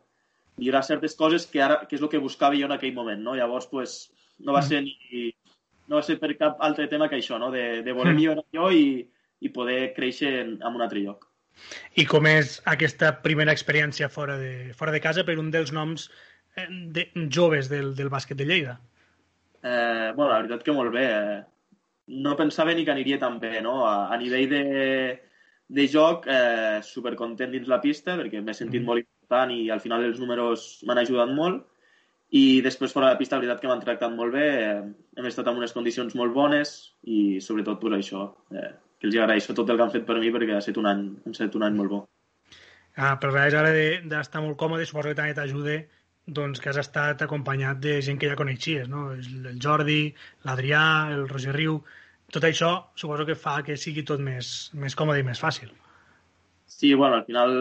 millorar 0.61 0.82
certes 0.85 1.14
coses 1.16 1.47
que 1.47 1.62
ara 1.62 1.85
que 1.87 1.97
és 1.97 2.02
el 2.02 2.11
que 2.12 2.20
buscava 2.20 2.59
jo 2.59 2.66
en 2.66 2.75
aquell 2.76 2.97
moment. 2.97 3.23
No? 3.23 3.37
Llavors, 3.38 3.68
pues, 3.70 4.00
no 4.44 4.56
va 4.56 4.62
ser 4.66 4.82
ni, 4.85 5.30
no 5.90 5.99
va 5.99 6.04
ser 6.06 6.18
per 6.20 6.37
cap 6.38 6.61
altre 6.66 6.87
tema 6.90 7.09
que 7.11 7.18
això, 7.18 7.38
no? 7.42 7.50
de, 7.54 7.82
de 7.87 7.94
voler 7.97 8.14
millorar 8.14 8.47
jo 8.54 8.70
i, 8.70 9.02
i 9.40 9.52
poder 9.54 9.92
créixer 9.97 10.32
en, 10.44 10.54
en 10.61 10.78
un 10.78 10.85
altre 10.87 11.02
lloc. 11.02 11.26
I 11.99 12.06
com 12.09 12.26
és 12.30 12.59
aquesta 12.70 13.11
primera 13.25 13.52
experiència 13.52 14.09
fora 14.09 14.37
de, 14.40 14.73
fora 14.78 14.94
de 14.94 15.00
casa 15.02 15.25
per 15.26 15.37
un 15.42 15.50
dels 15.52 15.73
noms 15.76 16.06
eh, 16.56 16.68
de, 16.94 17.09
joves 17.28 17.68
del, 17.73 17.92
del 17.99 18.12
bàsquet 18.12 18.38
de 18.38 18.47
Lleida? 18.49 18.76
Eh, 19.62 20.12
bueno, 20.14 20.30
la 20.30 20.38
veritat 20.38 20.62
que 20.64 20.76
molt 20.76 20.94
bé. 20.94 21.06
Eh. 21.09 21.40
No 22.23 22.37
pensava 22.38 22.75
ni 22.75 22.87
que 22.87 22.94
aniria 22.94 23.18
tan 23.23 23.38
bé, 23.42 23.59
no? 23.62 23.80
A, 23.87 24.09
a 24.14 24.18
nivell 24.18 24.49
de, 24.50 24.62
de 25.68 25.88
joc, 25.90 26.26
eh, 26.30 26.80
supercontent 26.87 27.52
dins 27.54 27.68
la 27.70 27.80
pista, 27.82 28.16
perquè 28.18 28.40
m'he 28.42 28.56
sentit 28.56 28.80
mm. 28.80 28.88
molt 28.88 29.04
important 29.04 29.52
i 29.54 29.68
al 29.70 29.82
final 29.82 30.06
els 30.06 30.23
números 30.23 30.70
m'han 30.87 31.02
ajudat 31.02 31.35
molt. 31.35 31.66
I 32.30 32.60
després 32.62 32.92
fora 32.94 33.08
de 33.08 33.16
la 33.16 33.18
pista, 33.18 33.37
la 33.37 33.42
veritat 33.42 33.62
que 33.62 33.70
m'han 33.70 33.82
tractat 33.82 34.12
molt 34.14 34.34
bé, 34.37 34.46
eh, 34.62 34.82
hem 35.18 35.26
estat 35.26 35.49
en 35.50 35.58
unes 35.58 35.75
condicions 35.75 36.14
molt 36.14 36.34
bones 36.34 36.75
i 37.02 37.40
sobretot 37.42 37.80
pues, 37.80 37.96
això, 37.96 38.28
eh, 38.54 38.70
que 39.00 39.08
els 39.08 39.16
agraeixo 39.18 39.56
tot 39.56 39.70
el 39.70 39.80
que 39.80 39.87
han 39.87 39.94
fet 39.94 40.06
per 40.06 40.20
mi 40.20 40.30
perquè 40.30 40.54
ha 40.54 40.62
estat 40.62 40.78
un 40.78 40.87
any, 40.87 41.06
ha 41.26 41.32
estat 41.34 41.56
un 41.58 41.66
any 41.66 41.78
molt 41.78 41.94
bo. 41.94 42.00
Ah, 42.94 43.16
però 43.18 43.32
res, 43.34 43.56
ara 43.58 43.72
d'estar 43.72 44.44
molt 44.44 44.58
còmode, 44.60 44.87
suposo 44.87 45.10
que 45.10 45.18
també 45.18 45.34
t'ajuda 45.34 45.80
doncs, 46.26 46.60
que 46.62 46.70
has 46.70 46.78
estat 46.78 47.22
acompanyat 47.26 47.80
de 47.82 47.96
gent 48.06 48.18
que 48.20 48.28
ja 48.30 48.38
coneixies, 48.38 48.88
no? 48.88 49.08
El 49.16 49.58
Jordi, 49.62 50.02
l'Adrià, 50.46 50.84
el 51.16 51.26
Roger 51.28 51.56
Riu... 51.56 51.80
Tot 52.30 52.44
això 52.46 52.68
suposo 52.94 53.25
que 53.26 53.34
fa 53.34 53.56
que 53.66 53.75
sigui 53.75 54.04
tot 54.06 54.20
més, 54.22 54.70
més 54.78 54.94
còmode 54.94 55.18
i 55.18 55.25
més 55.26 55.40
fàcil. 55.42 55.72
Sí, 56.70 56.92
bueno, 56.94 57.16
al 57.16 57.25
final 57.26 57.56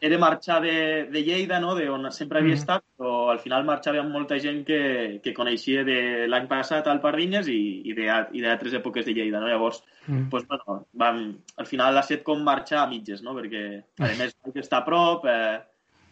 he 0.00 0.08
de 0.08 0.18
marxar 0.18 0.62
de, 0.62 1.06
de 1.12 1.22
Lleida, 1.22 1.60
no? 1.60 1.74
de 1.74 1.88
on 1.92 2.10
sempre 2.12 2.40
havia 2.40 2.54
mm. 2.54 2.58
estat, 2.58 2.84
però 2.96 3.30
al 3.30 3.40
final 3.42 3.66
marxava 3.68 4.00
amb 4.00 4.14
molta 4.14 4.38
gent 4.40 4.62
que, 4.64 4.80
que 5.24 5.34
coneixia 5.36 5.84
de 5.84 6.26
l'any 6.30 6.46
passat 6.48 6.88
al 6.88 7.02
Pardinyes 7.04 7.50
i, 7.52 7.60
i 7.84 7.94
d'altres 8.40 8.76
èpoques 8.80 9.04
de 9.04 9.14
Lleida. 9.16 9.42
No? 9.42 9.50
Llavors, 9.50 9.82
mm. 10.06 10.30
pues, 10.32 10.46
bueno, 10.48 10.78
vam, 11.04 11.20
al 11.60 11.68
final 11.68 12.00
ha 12.00 12.04
estat 12.06 12.24
com 12.24 12.40
marxar 12.46 12.84
a 12.84 12.88
mitges, 12.90 13.20
no? 13.26 13.36
perquè 13.36 13.64
a 14.00 14.14
més 14.16 14.32
estar 14.54 14.80
a 14.80 14.88
prop 14.88 15.28
eh, 15.28 15.60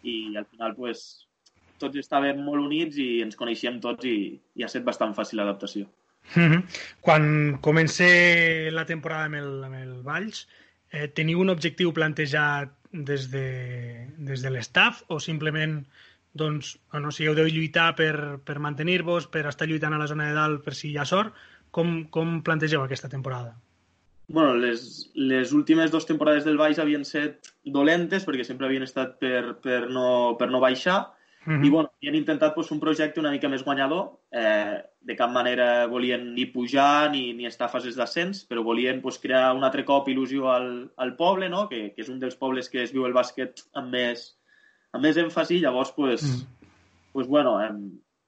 i 0.05 0.19
al 0.37 0.45
final 0.45 0.77
pues, 0.77 1.25
tots 1.81 1.97
estàvem 1.97 2.43
molt 2.45 2.67
units 2.69 2.99
i 3.01 3.23
ens 3.25 3.39
coneixíem 3.39 3.81
tots 3.81 4.05
i, 4.05 4.35
i 4.37 4.63
ha 4.63 4.69
estat 4.69 4.85
bastant 4.85 5.17
fàcil 5.17 5.41
l'adaptació. 5.41 5.89
Mm 6.35 6.47
-hmm. 6.51 6.63
Quan 7.01 7.57
comencé 7.61 8.69
la 8.71 8.85
temporada 8.85 9.25
amb 9.25 9.35
el, 9.35 9.63
amb 9.63 9.75
el 9.75 9.93
Valls, 10.03 10.47
eh, 10.91 11.07
teniu 11.07 11.39
un 11.41 11.49
objectiu 11.49 11.93
plantejat 11.93 12.78
des 12.91 13.29
de, 13.31 13.45
des 14.17 14.41
de 14.41 14.49
l'estaf 14.53 15.03
o 15.07 15.19
simplement 15.19 15.83
doncs, 16.33 16.75
no, 16.93 17.11
si 17.11 17.25
heu 17.25 17.35
de 17.37 17.47
lluitar 17.49 17.93
per, 17.97 18.39
per 18.45 18.59
mantenir-vos, 18.61 19.27
per 19.27 19.47
estar 19.49 19.67
lluitant 19.67 19.95
a 19.95 20.01
la 20.01 20.07
zona 20.09 20.29
de 20.29 20.37
dalt 20.37 20.63
per 20.65 20.75
si 20.77 20.91
hi 20.91 20.97
ha 20.97 21.05
sort, 21.05 21.33
com, 21.71 22.05
com 22.13 22.39
plantegeu 22.45 22.83
aquesta 22.83 23.09
temporada? 23.09 23.55
Bueno, 24.29 24.53
les, 24.61 25.09
les 25.17 25.53
últimes 25.57 25.89
dues 25.89 26.05
temporades 26.05 26.45
del 26.45 26.57
Baix 26.57 26.77
havien 26.77 27.05
set 27.05 27.49
dolentes 27.65 28.27
perquè 28.27 28.45
sempre 28.45 28.67
havien 28.67 28.85
estat 28.85 29.17
per, 29.21 29.55
per, 29.63 29.87
no, 29.89 30.35
per 30.37 30.51
no 30.53 30.61
baixar 30.61 30.99
-huh. 31.45 31.65
I 31.65 31.69
bueno, 31.69 31.91
havien 31.95 32.15
intentat 32.15 32.53
pues, 32.53 32.71
un 32.71 32.79
projecte 32.79 33.19
una 33.19 33.31
mica 33.31 33.49
més 33.49 33.63
guanyador. 33.63 34.19
Eh, 34.31 34.81
de 35.01 35.15
cap 35.15 35.31
manera 35.31 35.87
volien 35.87 36.33
ni 36.33 36.45
pujar 36.45 37.11
ni, 37.11 37.33
ni 37.33 37.45
estar 37.45 37.67
a 37.67 37.71
fases 37.71 37.95
d'ascens, 37.95 38.45
però 38.45 38.63
volien 38.63 39.01
pues, 39.01 39.19
crear 39.19 39.55
un 39.55 39.63
altre 39.63 39.85
cop 39.85 40.07
il·lusió 40.07 40.49
al, 40.51 40.91
al 40.97 41.15
poble, 41.15 41.49
no? 41.49 41.67
que, 41.69 41.93
que 41.93 42.01
és 42.01 42.09
un 42.09 42.19
dels 42.19 42.35
pobles 42.35 42.69
que 42.69 42.83
es 42.83 42.91
viu 42.91 43.05
el 43.05 43.13
bàsquet 43.13 43.63
amb 43.73 43.91
més, 43.91 44.35
amb 44.91 45.03
més 45.03 45.17
èmfasi. 45.17 45.59
Llavors, 45.59 45.91
pues, 45.95 46.21
-huh. 46.23 46.45
pues, 47.13 47.27
bueno, 47.27 47.59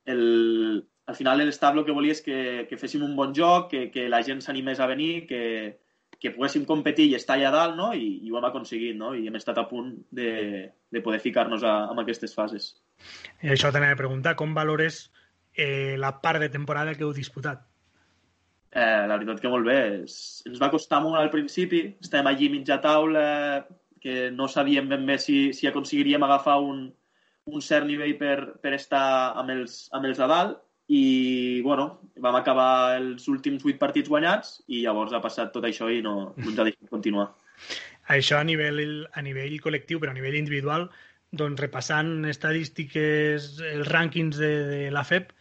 el, 0.06 0.88
al 1.06 1.15
final 1.15 1.41
l'Estat 1.44 1.75
el 1.75 1.86
que 1.86 1.91
volia 1.96 2.12
és 2.12 2.22
que, 2.22 2.68
que 2.70 2.77
féssim 2.77 3.03
un 3.03 3.15
bon 3.15 3.34
joc, 3.36 3.70
que, 3.72 3.89
que 3.91 4.10
la 4.10 4.24
gent 4.24 4.41
s'animés 4.41 4.80
a 4.80 4.88
venir, 4.88 5.27
que, 5.27 5.80
que 6.22 6.32
poguéssim 6.32 6.65
competir 6.70 7.10
i 7.10 7.15
estar 7.18 7.36
allà 7.36 7.51
dalt, 7.51 7.75
no? 7.75 7.91
I, 7.94 8.22
i 8.24 8.32
ho 8.32 8.38
hem 8.38 8.46
aconseguit, 8.46 8.96
no? 8.96 9.13
I 9.18 9.27
hem 9.27 9.36
estat 9.39 9.58
a 9.58 9.68
punt 9.68 9.91
de, 10.12 10.72
de 10.91 11.01
poder 11.01 11.20
ficar-nos 11.20 11.63
en 11.63 12.01
aquestes 12.03 12.36
fases. 12.38 12.75
I 13.41 13.53
això 13.55 13.72
t'anava 13.74 13.98
a 13.98 14.00
preguntar, 14.00 14.36
com 14.38 14.53
valores 14.53 15.03
eh, 15.53 15.98
la 15.98 16.15
part 16.22 16.41
de 16.43 16.50
temporada 16.53 16.96
que 16.96 17.05
heu 17.05 17.13
disputat? 17.13 17.63
Eh, 18.72 19.03
la 19.08 19.17
veritat 19.17 19.41
que 19.43 19.51
molt 19.51 19.67
bé. 19.67 19.79
Ens 20.05 20.62
va 20.62 20.72
costar 20.72 21.01
molt 21.03 21.20
al 21.20 21.31
principi. 21.34 21.84
Estem 22.00 22.27
allí 22.29 22.50
mitja 22.50 22.79
taula, 22.84 23.67
que 24.01 24.31
no 24.31 24.48
sabíem 24.48 24.89
ben 24.89 25.05
bé 25.05 25.20
si, 25.22 25.51
si 25.53 25.67
aconseguiríem 25.67 26.24
agafar 26.24 26.58
un, 26.63 26.89
un 27.46 27.62
cert 27.62 27.86
nivell 27.86 28.17
per, 28.17 28.38
per 28.63 28.74
estar 28.77 29.05
amb 29.38 29.53
els, 29.53 29.86
amb 29.93 30.08
els 30.10 30.20
a 30.20 30.29
dalt 30.31 30.60
i 30.91 31.62
bueno, 31.63 32.01
vam 32.20 32.36
acabar 32.36 32.98
els 32.98 33.27
últims 33.31 33.62
vuit 33.63 33.77
partits 33.79 34.10
guanyats 34.12 34.58
i 34.67 34.81
llavors 34.84 35.13
ha 35.13 35.22
passat 35.24 35.53
tot 35.53 35.67
això 35.67 35.88
i 35.93 36.01
no, 36.03 36.34
no 36.36 36.50
ens 36.50 36.60
ha 36.60 36.65
deixat 36.67 36.89
continuar. 36.91 37.29
Això 38.12 38.41
a 38.41 38.43
nivell, 38.43 39.05
a 39.13 39.22
nivell 39.24 39.55
col·lectiu, 39.63 40.01
però 40.01 40.12
a 40.12 40.17
nivell 40.17 40.36
individual, 40.39 40.89
doncs 41.32 41.62
repassant 41.62 42.26
estadístiques, 42.28 43.48
els 43.64 43.88
rànquings 43.88 44.38
de, 44.38 44.52
de 44.68 44.80
la 44.92 45.04
FEP, 45.08 45.32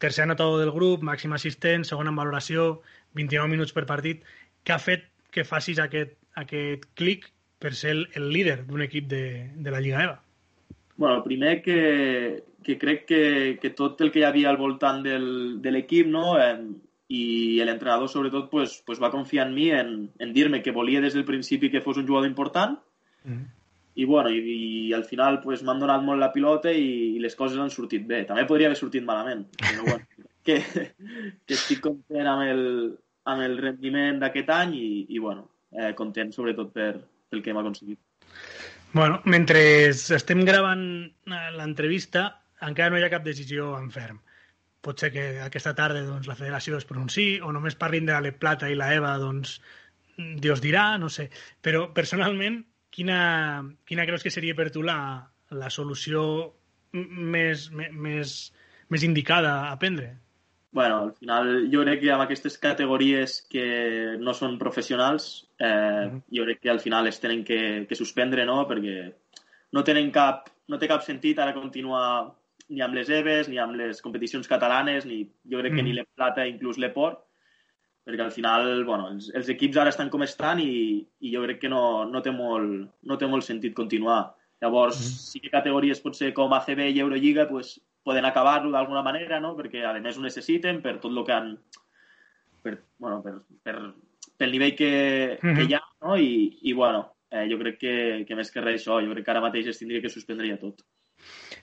tercer 0.00 0.24
anotador 0.26 0.60
del 0.60 0.72
grup, 0.74 1.04
màxim 1.04 1.32
assistent, 1.36 1.86
segon 1.88 2.10
en 2.10 2.16
valoració, 2.16 2.80
29 3.16 3.52
minuts 3.52 3.72
per 3.76 3.86
partit, 3.88 4.24
què 4.64 4.74
ha 4.76 4.80
fet 4.80 5.06
que 5.32 5.46
facis 5.48 5.80
aquest, 5.80 6.16
aquest 6.40 6.84
clic 6.98 7.28
per 7.60 7.72
ser 7.76 7.94
el, 7.96 8.04
el 8.16 8.28
líder 8.32 8.60
d'un 8.68 8.84
equip 8.84 9.08
de, 9.08 9.24
de 9.56 9.72
la 9.72 9.80
Lliga 9.80 10.04
EVA? 10.04 10.18
Bueno, 10.96 11.16
el 11.16 11.24
primer 11.24 11.60
que, 11.64 11.80
que 12.64 12.76
crec 12.78 13.06
que, 13.08 13.22
que 13.60 13.70
tot 13.76 14.00
el 14.04 14.12
que 14.12 14.20
hi 14.20 14.28
havia 14.28 14.50
al 14.50 14.60
voltant 14.60 15.00
del, 15.04 15.26
de 15.64 15.72
l'equip 15.72 16.08
no? 16.08 16.34
Eh, 16.40 16.56
i 17.10 17.22
l'entrenador 17.66 18.06
sobretot 18.12 18.50
pues, 18.52 18.76
pues 18.86 19.00
va 19.02 19.10
confiar 19.10 19.48
en 19.48 19.54
mi 19.56 19.70
en, 19.74 19.94
en 20.22 20.34
dir-me 20.36 20.60
que 20.62 20.74
volia 20.76 21.00
des 21.02 21.16
del 21.16 21.24
principi 21.26 21.70
que 21.72 21.80
fos 21.82 21.98
un 21.98 22.06
jugador 22.06 22.28
important 22.28 22.76
mm 23.24 23.32
-hmm 23.32 23.59
i, 24.00 24.04
bueno, 24.08 24.30
i, 24.32 24.40
i 24.88 24.92
al 24.96 25.04
final 25.04 25.40
pues, 25.42 25.62
m'han 25.66 25.80
donat 25.82 26.04
molt 26.04 26.22
la 26.22 26.30
pilota 26.32 26.72
i, 26.72 27.16
i 27.16 27.20
les 27.20 27.36
coses 27.36 27.60
han 27.60 27.72
sortit 27.72 28.06
bé. 28.08 28.22
També 28.28 28.46
podria 28.48 28.70
haver 28.70 28.78
sortit 28.78 29.04
malament, 29.04 29.44
però 29.60 29.84
bueno, 29.84 30.06
que, 30.46 30.56
que 31.44 31.56
estic 31.58 31.82
content 31.84 32.30
amb 32.30 32.46
el, 32.48 32.62
amb 33.28 33.44
el 33.44 33.58
rendiment 33.60 34.22
d'aquest 34.22 34.52
any 34.56 34.72
i, 34.78 34.88
i 35.12 35.20
bueno, 35.20 35.44
eh, 35.76 35.92
content 35.98 36.32
sobretot 36.32 36.72
per, 36.72 36.94
pel 37.28 37.44
que 37.44 37.52
hem 37.52 37.60
aconseguit. 37.60 38.00
Bueno, 38.94 39.20
mentre 39.30 39.60
estem 39.90 40.46
gravant 40.48 40.86
eh, 41.04 41.50
l'entrevista, 41.58 42.24
encara 42.66 42.94
no 42.94 42.98
hi 42.98 43.04
ha 43.04 43.12
cap 43.12 43.26
decisió 43.26 43.74
en 43.76 43.92
ferm. 43.92 44.22
Pot 44.80 45.04
ser 45.04 45.12
que 45.12 45.26
aquesta 45.44 45.74
tarda 45.76 46.00
doncs, 46.06 46.24
la 46.30 46.38
federació 46.38 46.80
es 46.80 46.88
pronunciï 46.88 47.36
o 47.44 47.52
només 47.52 47.76
parlin 47.76 48.08
de 48.08 48.16
la 48.16 48.32
Plata 48.32 48.72
i 48.72 48.80
la 48.80 48.88
EVA, 48.96 49.12
doncs 49.20 49.58
Dios 50.40 50.64
dirà, 50.64 50.94
no 50.98 51.12
sé. 51.12 51.28
Però 51.60 51.90
personalment 51.92 52.62
quina, 52.90 53.20
quina 53.86 54.06
creus 54.06 54.22
que 54.22 54.30
seria 54.34 54.54
per 54.54 54.70
tu 54.70 54.82
la, 54.82 54.98
la 55.50 55.70
solució 55.70 56.22
més, 56.92 57.70
més, 57.70 58.34
més 58.90 59.06
indicada 59.06 59.70
a 59.70 59.78
prendre? 59.78 60.16
bueno, 60.72 60.98
al 61.02 61.12
final 61.14 61.68
jo 61.72 61.82
crec 61.82 62.00
que 62.04 62.12
amb 62.14 62.22
aquestes 62.24 62.56
categories 62.62 63.40
que 63.50 64.16
no 64.22 64.34
són 64.34 64.58
professionals, 64.58 65.48
eh, 65.58 65.66
mm 65.66 66.10
-hmm. 66.10 66.22
jo 66.36 66.44
crec 66.44 66.60
que 66.60 66.70
al 66.70 66.80
final 66.80 67.06
es 67.06 67.20
tenen 67.20 67.44
que, 67.44 67.86
que 67.88 67.94
suspendre, 67.94 68.44
no? 68.44 68.66
Perquè 68.68 69.12
no 69.72 69.84
tenen 69.84 70.10
cap, 70.10 70.48
no 70.68 70.78
té 70.78 70.86
cap 70.86 71.02
sentit 71.02 71.38
ara 71.38 71.54
continuar 71.54 72.32
ni 72.68 72.80
amb 72.80 72.94
les 72.94 73.08
EVES, 73.08 73.48
ni 73.48 73.58
amb 73.58 73.74
les 73.74 74.00
competicions 74.00 74.46
catalanes, 74.46 75.06
ni 75.06 75.28
jo 75.50 75.58
crec 75.58 75.74
que 75.74 75.82
mm 75.82 75.86
-hmm. 75.86 75.90
ni 75.90 75.92
l'E 75.92 76.06
Plata, 76.14 76.46
inclús 76.46 76.78
l'Eport, 76.78 77.18
perquè 78.04 78.24
al 78.24 78.32
final 78.32 78.84
bueno, 78.84 79.08
els, 79.12 79.28
els 79.36 79.48
equips 79.52 79.78
ara 79.80 79.92
estan 79.92 80.10
com 80.10 80.24
estan 80.24 80.60
i, 80.62 81.00
i 81.20 81.34
jo 81.34 81.42
crec 81.44 81.60
que 81.64 81.70
no, 81.72 82.04
no, 82.08 82.22
té 82.24 82.32
molt, 82.34 82.88
no 83.02 83.18
té 83.20 83.28
molt 83.28 83.46
sentit 83.46 83.76
continuar. 83.76 84.34
Llavors, 84.60 84.98
mm 84.98 85.04
-hmm. 85.04 85.30
sí 85.32 85.40
que 85.40 85.50
categories 85.50 86.00
potser 86.00 86.32
com 86.32 86.52
ACB 86.52 86.80
i 86.90 87.00
Eurolliga 87.00 87.48
pues, 87.48 87.80
poden 88.02 88.24
acabar-lo 88.24 88.70
d'alguna 88.70 89.02
manera, 89.02 89.40
no? 89.40 89.56
perquè 89.56 89.84
a 89.84 89.98
més 90.00 90.18
ho 90.18 90.22
necessiten 90.22 90.82
per 90.82 90.98
tot 91.00 91.12
el 91.12 91.24
que 91.24 91.32
han... 91.32 91.58
Per, 92.62 92.74
bueno, 92.98 93.22
per, 93.22 93.34
per, 93.62 93.76
pel 94.36 94.50
nivell 94.52 94.74
que, 94.76 95.38
mm 95.40 95.48
-hmm. 95.48 95.56
que 95.56 95.64
hi 95.64 95.74
ha, 95.74 95.82
no? 96.02 96.16
I, 96.16 96.58
i 96.62 96.72
bueno, 96.72 97.14
eh, 97.30 97.46
jo 97.50 97.58
crec 97.58 97.78
que, 97.78 98.24
que 98.26 98.36
més 98.36 98.50
que 98.50 98.60
res 98.60 98.80
això, 98.80 99.00
jo 99.04 99.12
crec 99.12 99.24
que 99.24 99.30
ara 99.30 99.40
mateix 99.40 99.66
es 99.66 99.78
tindria 99.78 100.00
que 100.02 100.12
suspendria 100.12 100.58
tot. 100.58 100.82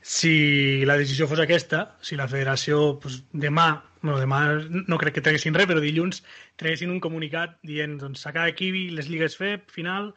Si 0.02 0.86
la 0.88 0.96
decisió 0.98 1.28
fos 1.28 1.42
aquesta, 1.44 1.98
si 2.02 2.16
la 2.16 2.30
federació 2.32 2.98
pues, 3.04 3.22
demà 3.34 3.70
bueno, 4.02 4.20
demà 4.22 4.40
no 4.88 4.98
crec 5.02 5.18
que 5.18 5.24
traguessin 5.26 5.56
res, 5.58 5.68
però 5.70 5.82
dilluns 5.84 6.22
traguessin 6.60 6.92
un 6.94 7.02
comunicat 7.04 7.58
dient 7.66 7.98
doncs 8.02 8.24
s'acaba 8.24 8.48
aquí 8.52 8.72
les 8.94 9.10
lligues 9.10 9.38
FEP, 9.40 9.70
final, 9.74 10.14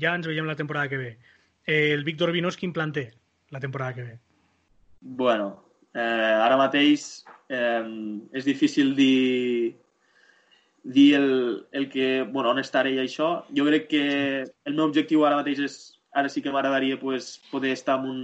ja 0.00 0.14
ens 0.16 0.26
veiem 0.26 0.46
la 0.48 0.56
temporada 0.56 0.88
que 0.88 1.00
ve. 1.00 1.10
Eh, 1.66 1.92
el 1.92 2.04
Víctor 2.04 2.32
Vinós 2.32 2.56
quin 2.60 2.72
plan 2.72 2.92
té 2.92 3.10
la 3.50 3.60
temporada 3.60 3.94
que 3.94 4.02
ve? 4.02 4.18
Bueno, 5.00 5.48
eh, 5.92 6.00
ara 6.00 6.56
mateix 6.60 7.24
eh, 7.48 7.84
és 8.32 8.44
difícil 8.44 8.94
dir 8.96 9.74
dir 10.84 11.14
el, 11.16 11.66
el 11.72 11.88
que, 11.88 12.22
bueno, 12.22 12.50
on 12.50 12.60
estaré 12.60 12.92
i 12.92 13.00
això. 13.00 13.46
Jo 13.56 13.64
crec 13.64 13.88
que 13.88 14.04
el 14.44 14.74
meu 14.74 14.84
objectiu 14.84 15.24
ara 15.24 15.40
mateix 15.40 15.62
és, 15.64 15.78
ara 16.12 16.28
sí 16.28 16.42
que 16.44 16.52
m'agradaria 16.52 16.98
pues, 17.00 17.38
poder 17.50 17.72
estar 17.72 17.96
en 18.00 18.10
un, 18.10 18.20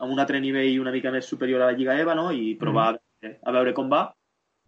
en 0.00 0.14
un 0.14 0.22
altre 0.22 0.40
nivell 0.40 0.80
una 0.80 0.92
mica 0.94 1.12
més 1.12 1.28
superior 1.28 1.62
a 1.62 1.70
la 1.70 1.76
Lliga 1.76 1.98
EVA, 2.00 2.16
no? 2.16 2.30
I 2.32 2.54
provar 2.60 2.94
mm. 2.96 3.36
a 3.44 3.54
veure 3.56 3.74
com 3.76 3.90
va 3.92 4.06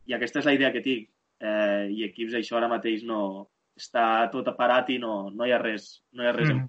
i 0.06 0.14
aquesta 0.16 0.40
és 0.42 0.48
la 0.48 0.54
idea 0.56 0.72
que 0.74 0.82
tinc. 0.84 1.08
Eh, 1.42 1.88
I 1.90 2.06
equips 2.10 2.38
això 2.38 2.60
ara 2.60 2.70
mateix 2.72 3.06
no... 3.08 3.48
Està 3.72 4.28
tot 4.28 4.50
parat 4.52 4.90
i 4.92 4.98
no, 5.00 5.30
no 5.32 5.46
hi 5.48 5.52
ha 5.54 5.58
res. 5.58 6.02
No 6.12 6.22
hi 6.22 6.26
ha 6.28 6.32
res 6.36 6.50
mm. 6.52 6.66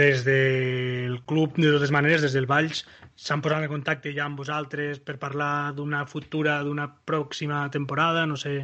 Des 0.00 0.24
del 0.26 1.20
club, 1.30 1.54
de 1.62 1.70
totes 1.70 1.92
maneres, 1.94 2.24
des 2.24 2.34
del 2.34 2.48
Valls, 2.50 2.82
s'han 3.14 3.40
posat 3.44 3.62
en 3.64 3.70
contacte 3.70 4.10
ja 4.16 4.24
amb 4.26 4.42
vosaltres 4.42 4.98
per 4.98 5.14
parlar 5.22 5.70
d'una 5.76 6.02
futura, 6.10 6.58
d'una 6.66 6.88
pròxima 7.08 7.62
temporada? 7.72 8.26
No 8.26 8.36
sé 8.36 8.56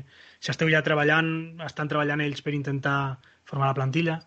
si 0.42 0.50
esteu 0.50 0.68
ja 0.74 0.82
treballant, 0.82 1.30
estan 1.64 1.88
treballant 1.88 2.24
ells 2.26 2.42
per 2.42 2.56
intentar 2.58 2.98
formar 3.48 3.70
la 3.70 3.78
plantilla? 3.78 4.18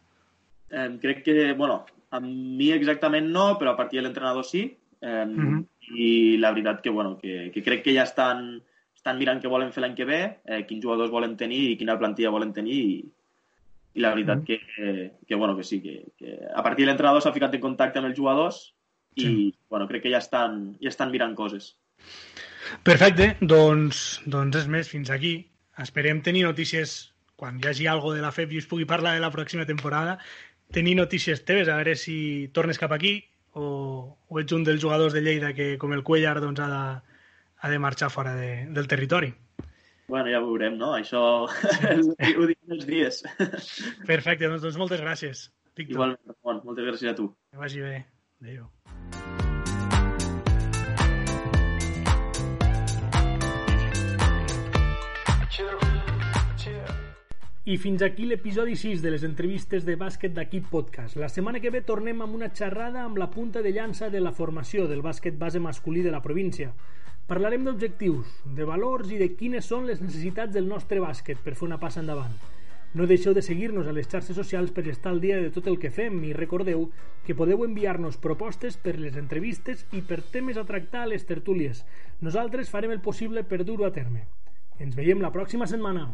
Eh, 0.71 0.87
crec 1.03 1.21
que, 1.27 1.37
bueno, 1.59 1.83
a 2.15 2.19
mi 2.23 2.71
exactament 2.73 3.27
no, 3.31 3.53
però 3.59 3.73
a 3.73 3.77
partir 3.79 3.99
de 3.99 4.05
l'entrenador 4.07 4.45
sí. 4.45 4.63
Eh, 5.01 5.25
mm 5.25 5.35
-hmm. 5.37 5.65
I 5.95 6.37
la 6.37 6.51
veritat 6.51 6.81
que, 6.81 6.89
bueno, 6.89 7.17
que, 7.17 7.51
que 7.53 7.61
crec 7.61 7.83
que 7.83 7.93
ja 7.93 8.03
estan, 8.03 8.61
estan 8.95 9.19
mirant 9.19 9.41
què 9.41 9.49
volen 9.49 9.71
fer 9.71 9.81
l'any 9.81 9.95
que 9.95 10.05
ve, 10.05 10.21
eh, 10.45 10.65
quins 10.65 10.83
jugadors 10.83 11.11
volen 11.11 11.37
tenir 11.37 11.71
i 11.71 11.77
quina 11.77 11.97
plantilla 11.97 12.31
volen 12.33 12.53
tenir 12.53 12.73
i, 12.73 13.05
i 13.93 13.99
la 14.01 14.09
veritat 14.09 14.39
mm. 14.39 14.45
que, 14.45 15.11
que, 15.27 15.35
bueno, 15.35 15.55
que 15.55 15.63
sí, 15.63 15.81
que, 15.81 16.05
que 16.17 16.39
a 16.53 16.63
partir 16.63 16.85
de 16.85 16.91
l'entrenador 16.91 17.21
s'ha 17.21 17.33
ficat 17.33 17.53
en 17.53 17.61
contacte 17.61 17.99
amb 17.99 18.07
els 18.07 18.17
jugadors 18.17 18.73
i 19.15 19.21
sí. 19.21 19.53
bueno, 19.69 19.87
crec 19.87 20.03
que 20.03 20.11
ja 20.11 20.17
estan, 20.17 20.75
ja 20.81 20.89
estan 20.89 21.11
mirant 21.11 21.35
coses. 21.35 21.75
Perfecte, 22.83 23.35
doncs, 23.41 24.21
doncs 24.25 24.57
és 24.57 24.67
més, 24.67 24.89
fins 24.89 25.11
aquí. 25.13 25.35
Esperem 25.77 26.21
tenir 26.25 26.43
notícies 26.43 27.13
quan 27.35 27.59
hi 27.59 27.67
hagi 27.69 27.87
algo 27.87 28.13
de 28.15 28.23
la 28.23 28.31
FEP 28.35 28.55
i 28.55 28.59
us 28.63 28.67
pugui 28.67 28.87
parlar 28.89 29.13
de 29.15 29.23
la 29.23 29.31
pròxima 29.31 29.67
temporada, 29.69 30.17
tenir 30.71 30.95
notícies 30.95 31.43
teves, 31.45 31.69
a 31.69 31.77
veure 31.79 31.95
si 31.99 32.49
tornes 32.53 32.79
cap 32.81 32.93
aquí 32.95 33.17
o, 33.53 34.17
o 34.27 34.39
ets 34.41 34.55
un 34.55 34.65
dels 34.67 34.81
jugadors 34.83 35.15
de 35.15 35.23
Lleida 35.23 35.53
que, 35.55 35.75
com 35.81 35.93
el 35.95 36.03
Cuellar, 36.03 36.37
doncs, 36.43 36.61
ha 36.61 36.69
de, 36.71 37.17
ha 37.61 37.71
de 37.71 37.79
marxar 37.79 38.11
fora 38.11 38.35
de, 38.35 38.65
del 38.75 38.89
territori. 38.91 39.33
Bueno, 40.07 40.29
ja 40.29 40.41
ho 40.41 40.45
veurem, 40.45 40.77
no? 40.77 40.93
Això 40.97 41.21
ho 41.47 42.47
diuen 42.51 42.77
els 42.77 42.85
dies. 42.85 43.23
Perfecte, 44.05 44.49
doncs, 44.49 44.61
doncs 44.67 44.79
moltes 44.81 45.01
gràcies, 45.01 45.49
Víctor. 45.73 45.97
Igualment, 45.97 46.35
Ramon, 46.35 46.63
moltes 46.67 46.91
gràcies 46.91 47.13
a 47.13 47.17
tu. 47.17 47.31
Que 47.49 47.61
vagi 47.61 47.85
bé. 47.85 47.99
Adéu. 48.43 48.74
I 57.67 57.79
fins 57.81 58.03
aquí 58.05 58.27
l'episodi 58.29 58.75
6 58.77 59.01
de 59.01 59.09
les 59.09 59.23
entrevistes 59.25 59.87
de 59.87 59.95
bàsquet 59.97 60.35
d'Equip 60.35 60.67
Podcast. 60.69 61.15
La 61.17 61.31
setmana 61.33 61.57
que 61.57 61.71
ve 61.73 61.79
tornem 61.81 62.19
amb 62.21 62.35
una 62.37 62.51
xerrada 62.53 63.01
amb 63.01 63.17
la 63.17 63.31
punta 63.33 63.63
de 63.65 63.71
llança 63.73 64.11
de 64.13 64.21
la 64.21 64.33
formació 64.39 64.85
del 64.85 65.01
bàsquet 65.01 65.39
base 65.41 65.57
masculí 65.57 66.03
de 66.05 66.11
la 66.13 66.21
província. 66.21 66.75
Parlarem 67.25 67.65
d'objectius, 67.65 68.35
de 68.59 68.67
valors 68.69 69.09
i 69.09 69.17
de 69.17 69.31
quines 69.39 69.65
són 69.65 69.89
les 69.89 69.97
necessitats 69.97 70.53
del 70.53 70.69
nostre 70.69 71.01
bàsquet 71.01 71.41
per 71.41 71.55
fer 71.55 71.65
una 71.65 71.81
passa 71.81 72.03
endavant. 72.05 72.37
No 72.93 73.09
deixeu 73.09 73.33
de 73.33 73.41
seguir-nos 73.41 73.89
a 73.89 73.97
les 73.97 74.13
xarxes 74.13 74.37
socials 74.37 74.69
per 74.69 74.85
estar 74.85 75.15
al 75.15 75.25
dia 75.25 75.41
de 75.41 75.49
tot 75.49 75.65
el 75.65 75.81
que 75.81 75.89
fem 75.89 76.21
i 76.21 76.37
recordeu 76.37 76.91
que 77.25 77.33
podeu 77.33 77.65
enviar-nos 77.65 78.21
propostes 78.21 78.77
per 78.77 78.99
les 79.01 79.17
entrevistes 79.17 79.87
i 79.89 80.05
per 80.05 80.21
temes 80.21 80.61
a 80.61 80.69
tractar 80.69 81.01
a 81.01 81.13
les 81.15 81.25
tertúlies. 81.25 81.81
Nosaltres 82.21 82.69
farem 82.69 82.93
el 82.93 83.01
possible 83.01 83.41
per 83.41 83.63
dur-ho 83.65 83.89
a 83.89 83.93
terme. 83.97 84.27
Ens 84.77 84.93
veiem 84.93 85.17
la 85.17 85.33
pròxima 85.33 85.65
setmana. 85.65 86.11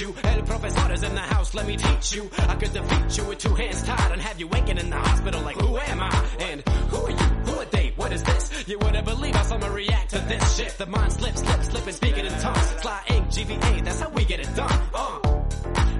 You. 0.00 0.14
El 0.24 0.42
professor 0.42 0.92
is 0.92 1.02
in 1.02 1.14
the 1.14 1.20
house, 1.20 1.54
let 1.54 1.66
me 1.66 1.76
teach 1.76 2.14
you. 2.14 2.30
I 2.38 2.54
could 2.54 2.72
defeat 2.72 3.18
you 3.18 3.24
with 3.24 3.38
two 3.38 3.54
hands 3.54 3.82
tied 3.82 4.12
and 4.12 4.20
have 4.20 4.40
you 4.40 4.48
waking 4.48 4.78
in 4.78 4.88
the 4.88 4.96
hospital 4.96 5.42
like, 5.42 5.56
who 5.56 5.76
am 5.76 6.00
I? 6.00 6.26
And 6.40 6.62
who 6.90 6.96
are 7.04 7.10
you? 7.10 7.16
Who 7.16 7.60
are 7.60 7.64
they? 7.66 7.92
What 7.96 8.12
is 8.12 8.22
this? 8.22 8.64
You 8.66 8.78
wouldn't 8.78 9.04
believe 9.04 9.34
how 9.34 9.42
someone 9.42 9.72
react 9.72 10.10
to 10.10 10.18
this 10.20 10.56
shit. 10.56 10.76
The 10.78 10.86
mind 10.86 11.12
slips, 11.12 11.40
slips, 11.40 11.66
slipping, 11.68 11.92
speaking 11.92 12.26
in 12.26 12.32
tongues. 12.32 12.66
Sly 12.80 13.02
ink, 13.08 13.26
GVA, 13.28 13.84
that's 13.84 14.00
how 14.00 14.08
we 14.10 14.24
get 14.24 14.40
it 14.40 14.54
done. 14.56 14.80
Uh, 14.94 15.18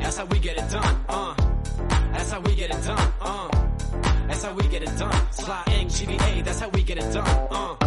that's 0.01 0.17
how 0.17 0.25
we 0.25 0.39
get 0.39 0.57
it 0.57 0.71
done. 0.71 1.05
Uh, 1.09 1.35
that's 2.13 2.31
how 2.31 2.41
we 2.41 2.55
get 2.55 2.71
it 2.71 2.83
done. 2.85 3.13
Uh, 3.21 3.49
that's 4.27 4.43
how 4.43 4.53
we 4.55 4.69
get 4.69 4.83
it 4.83 4.99
done. 4.99 5.33
Sly 5.33 5.63
ink, 5.79 5.91
GVA, 5.91 6.45
that's 6.45 6.61
how 6.61 6.69
we 6.71 6.83
get 6.83 6.99
it 6.99 7.13
done. 7.13 7.49
Uh. 7.51 7.84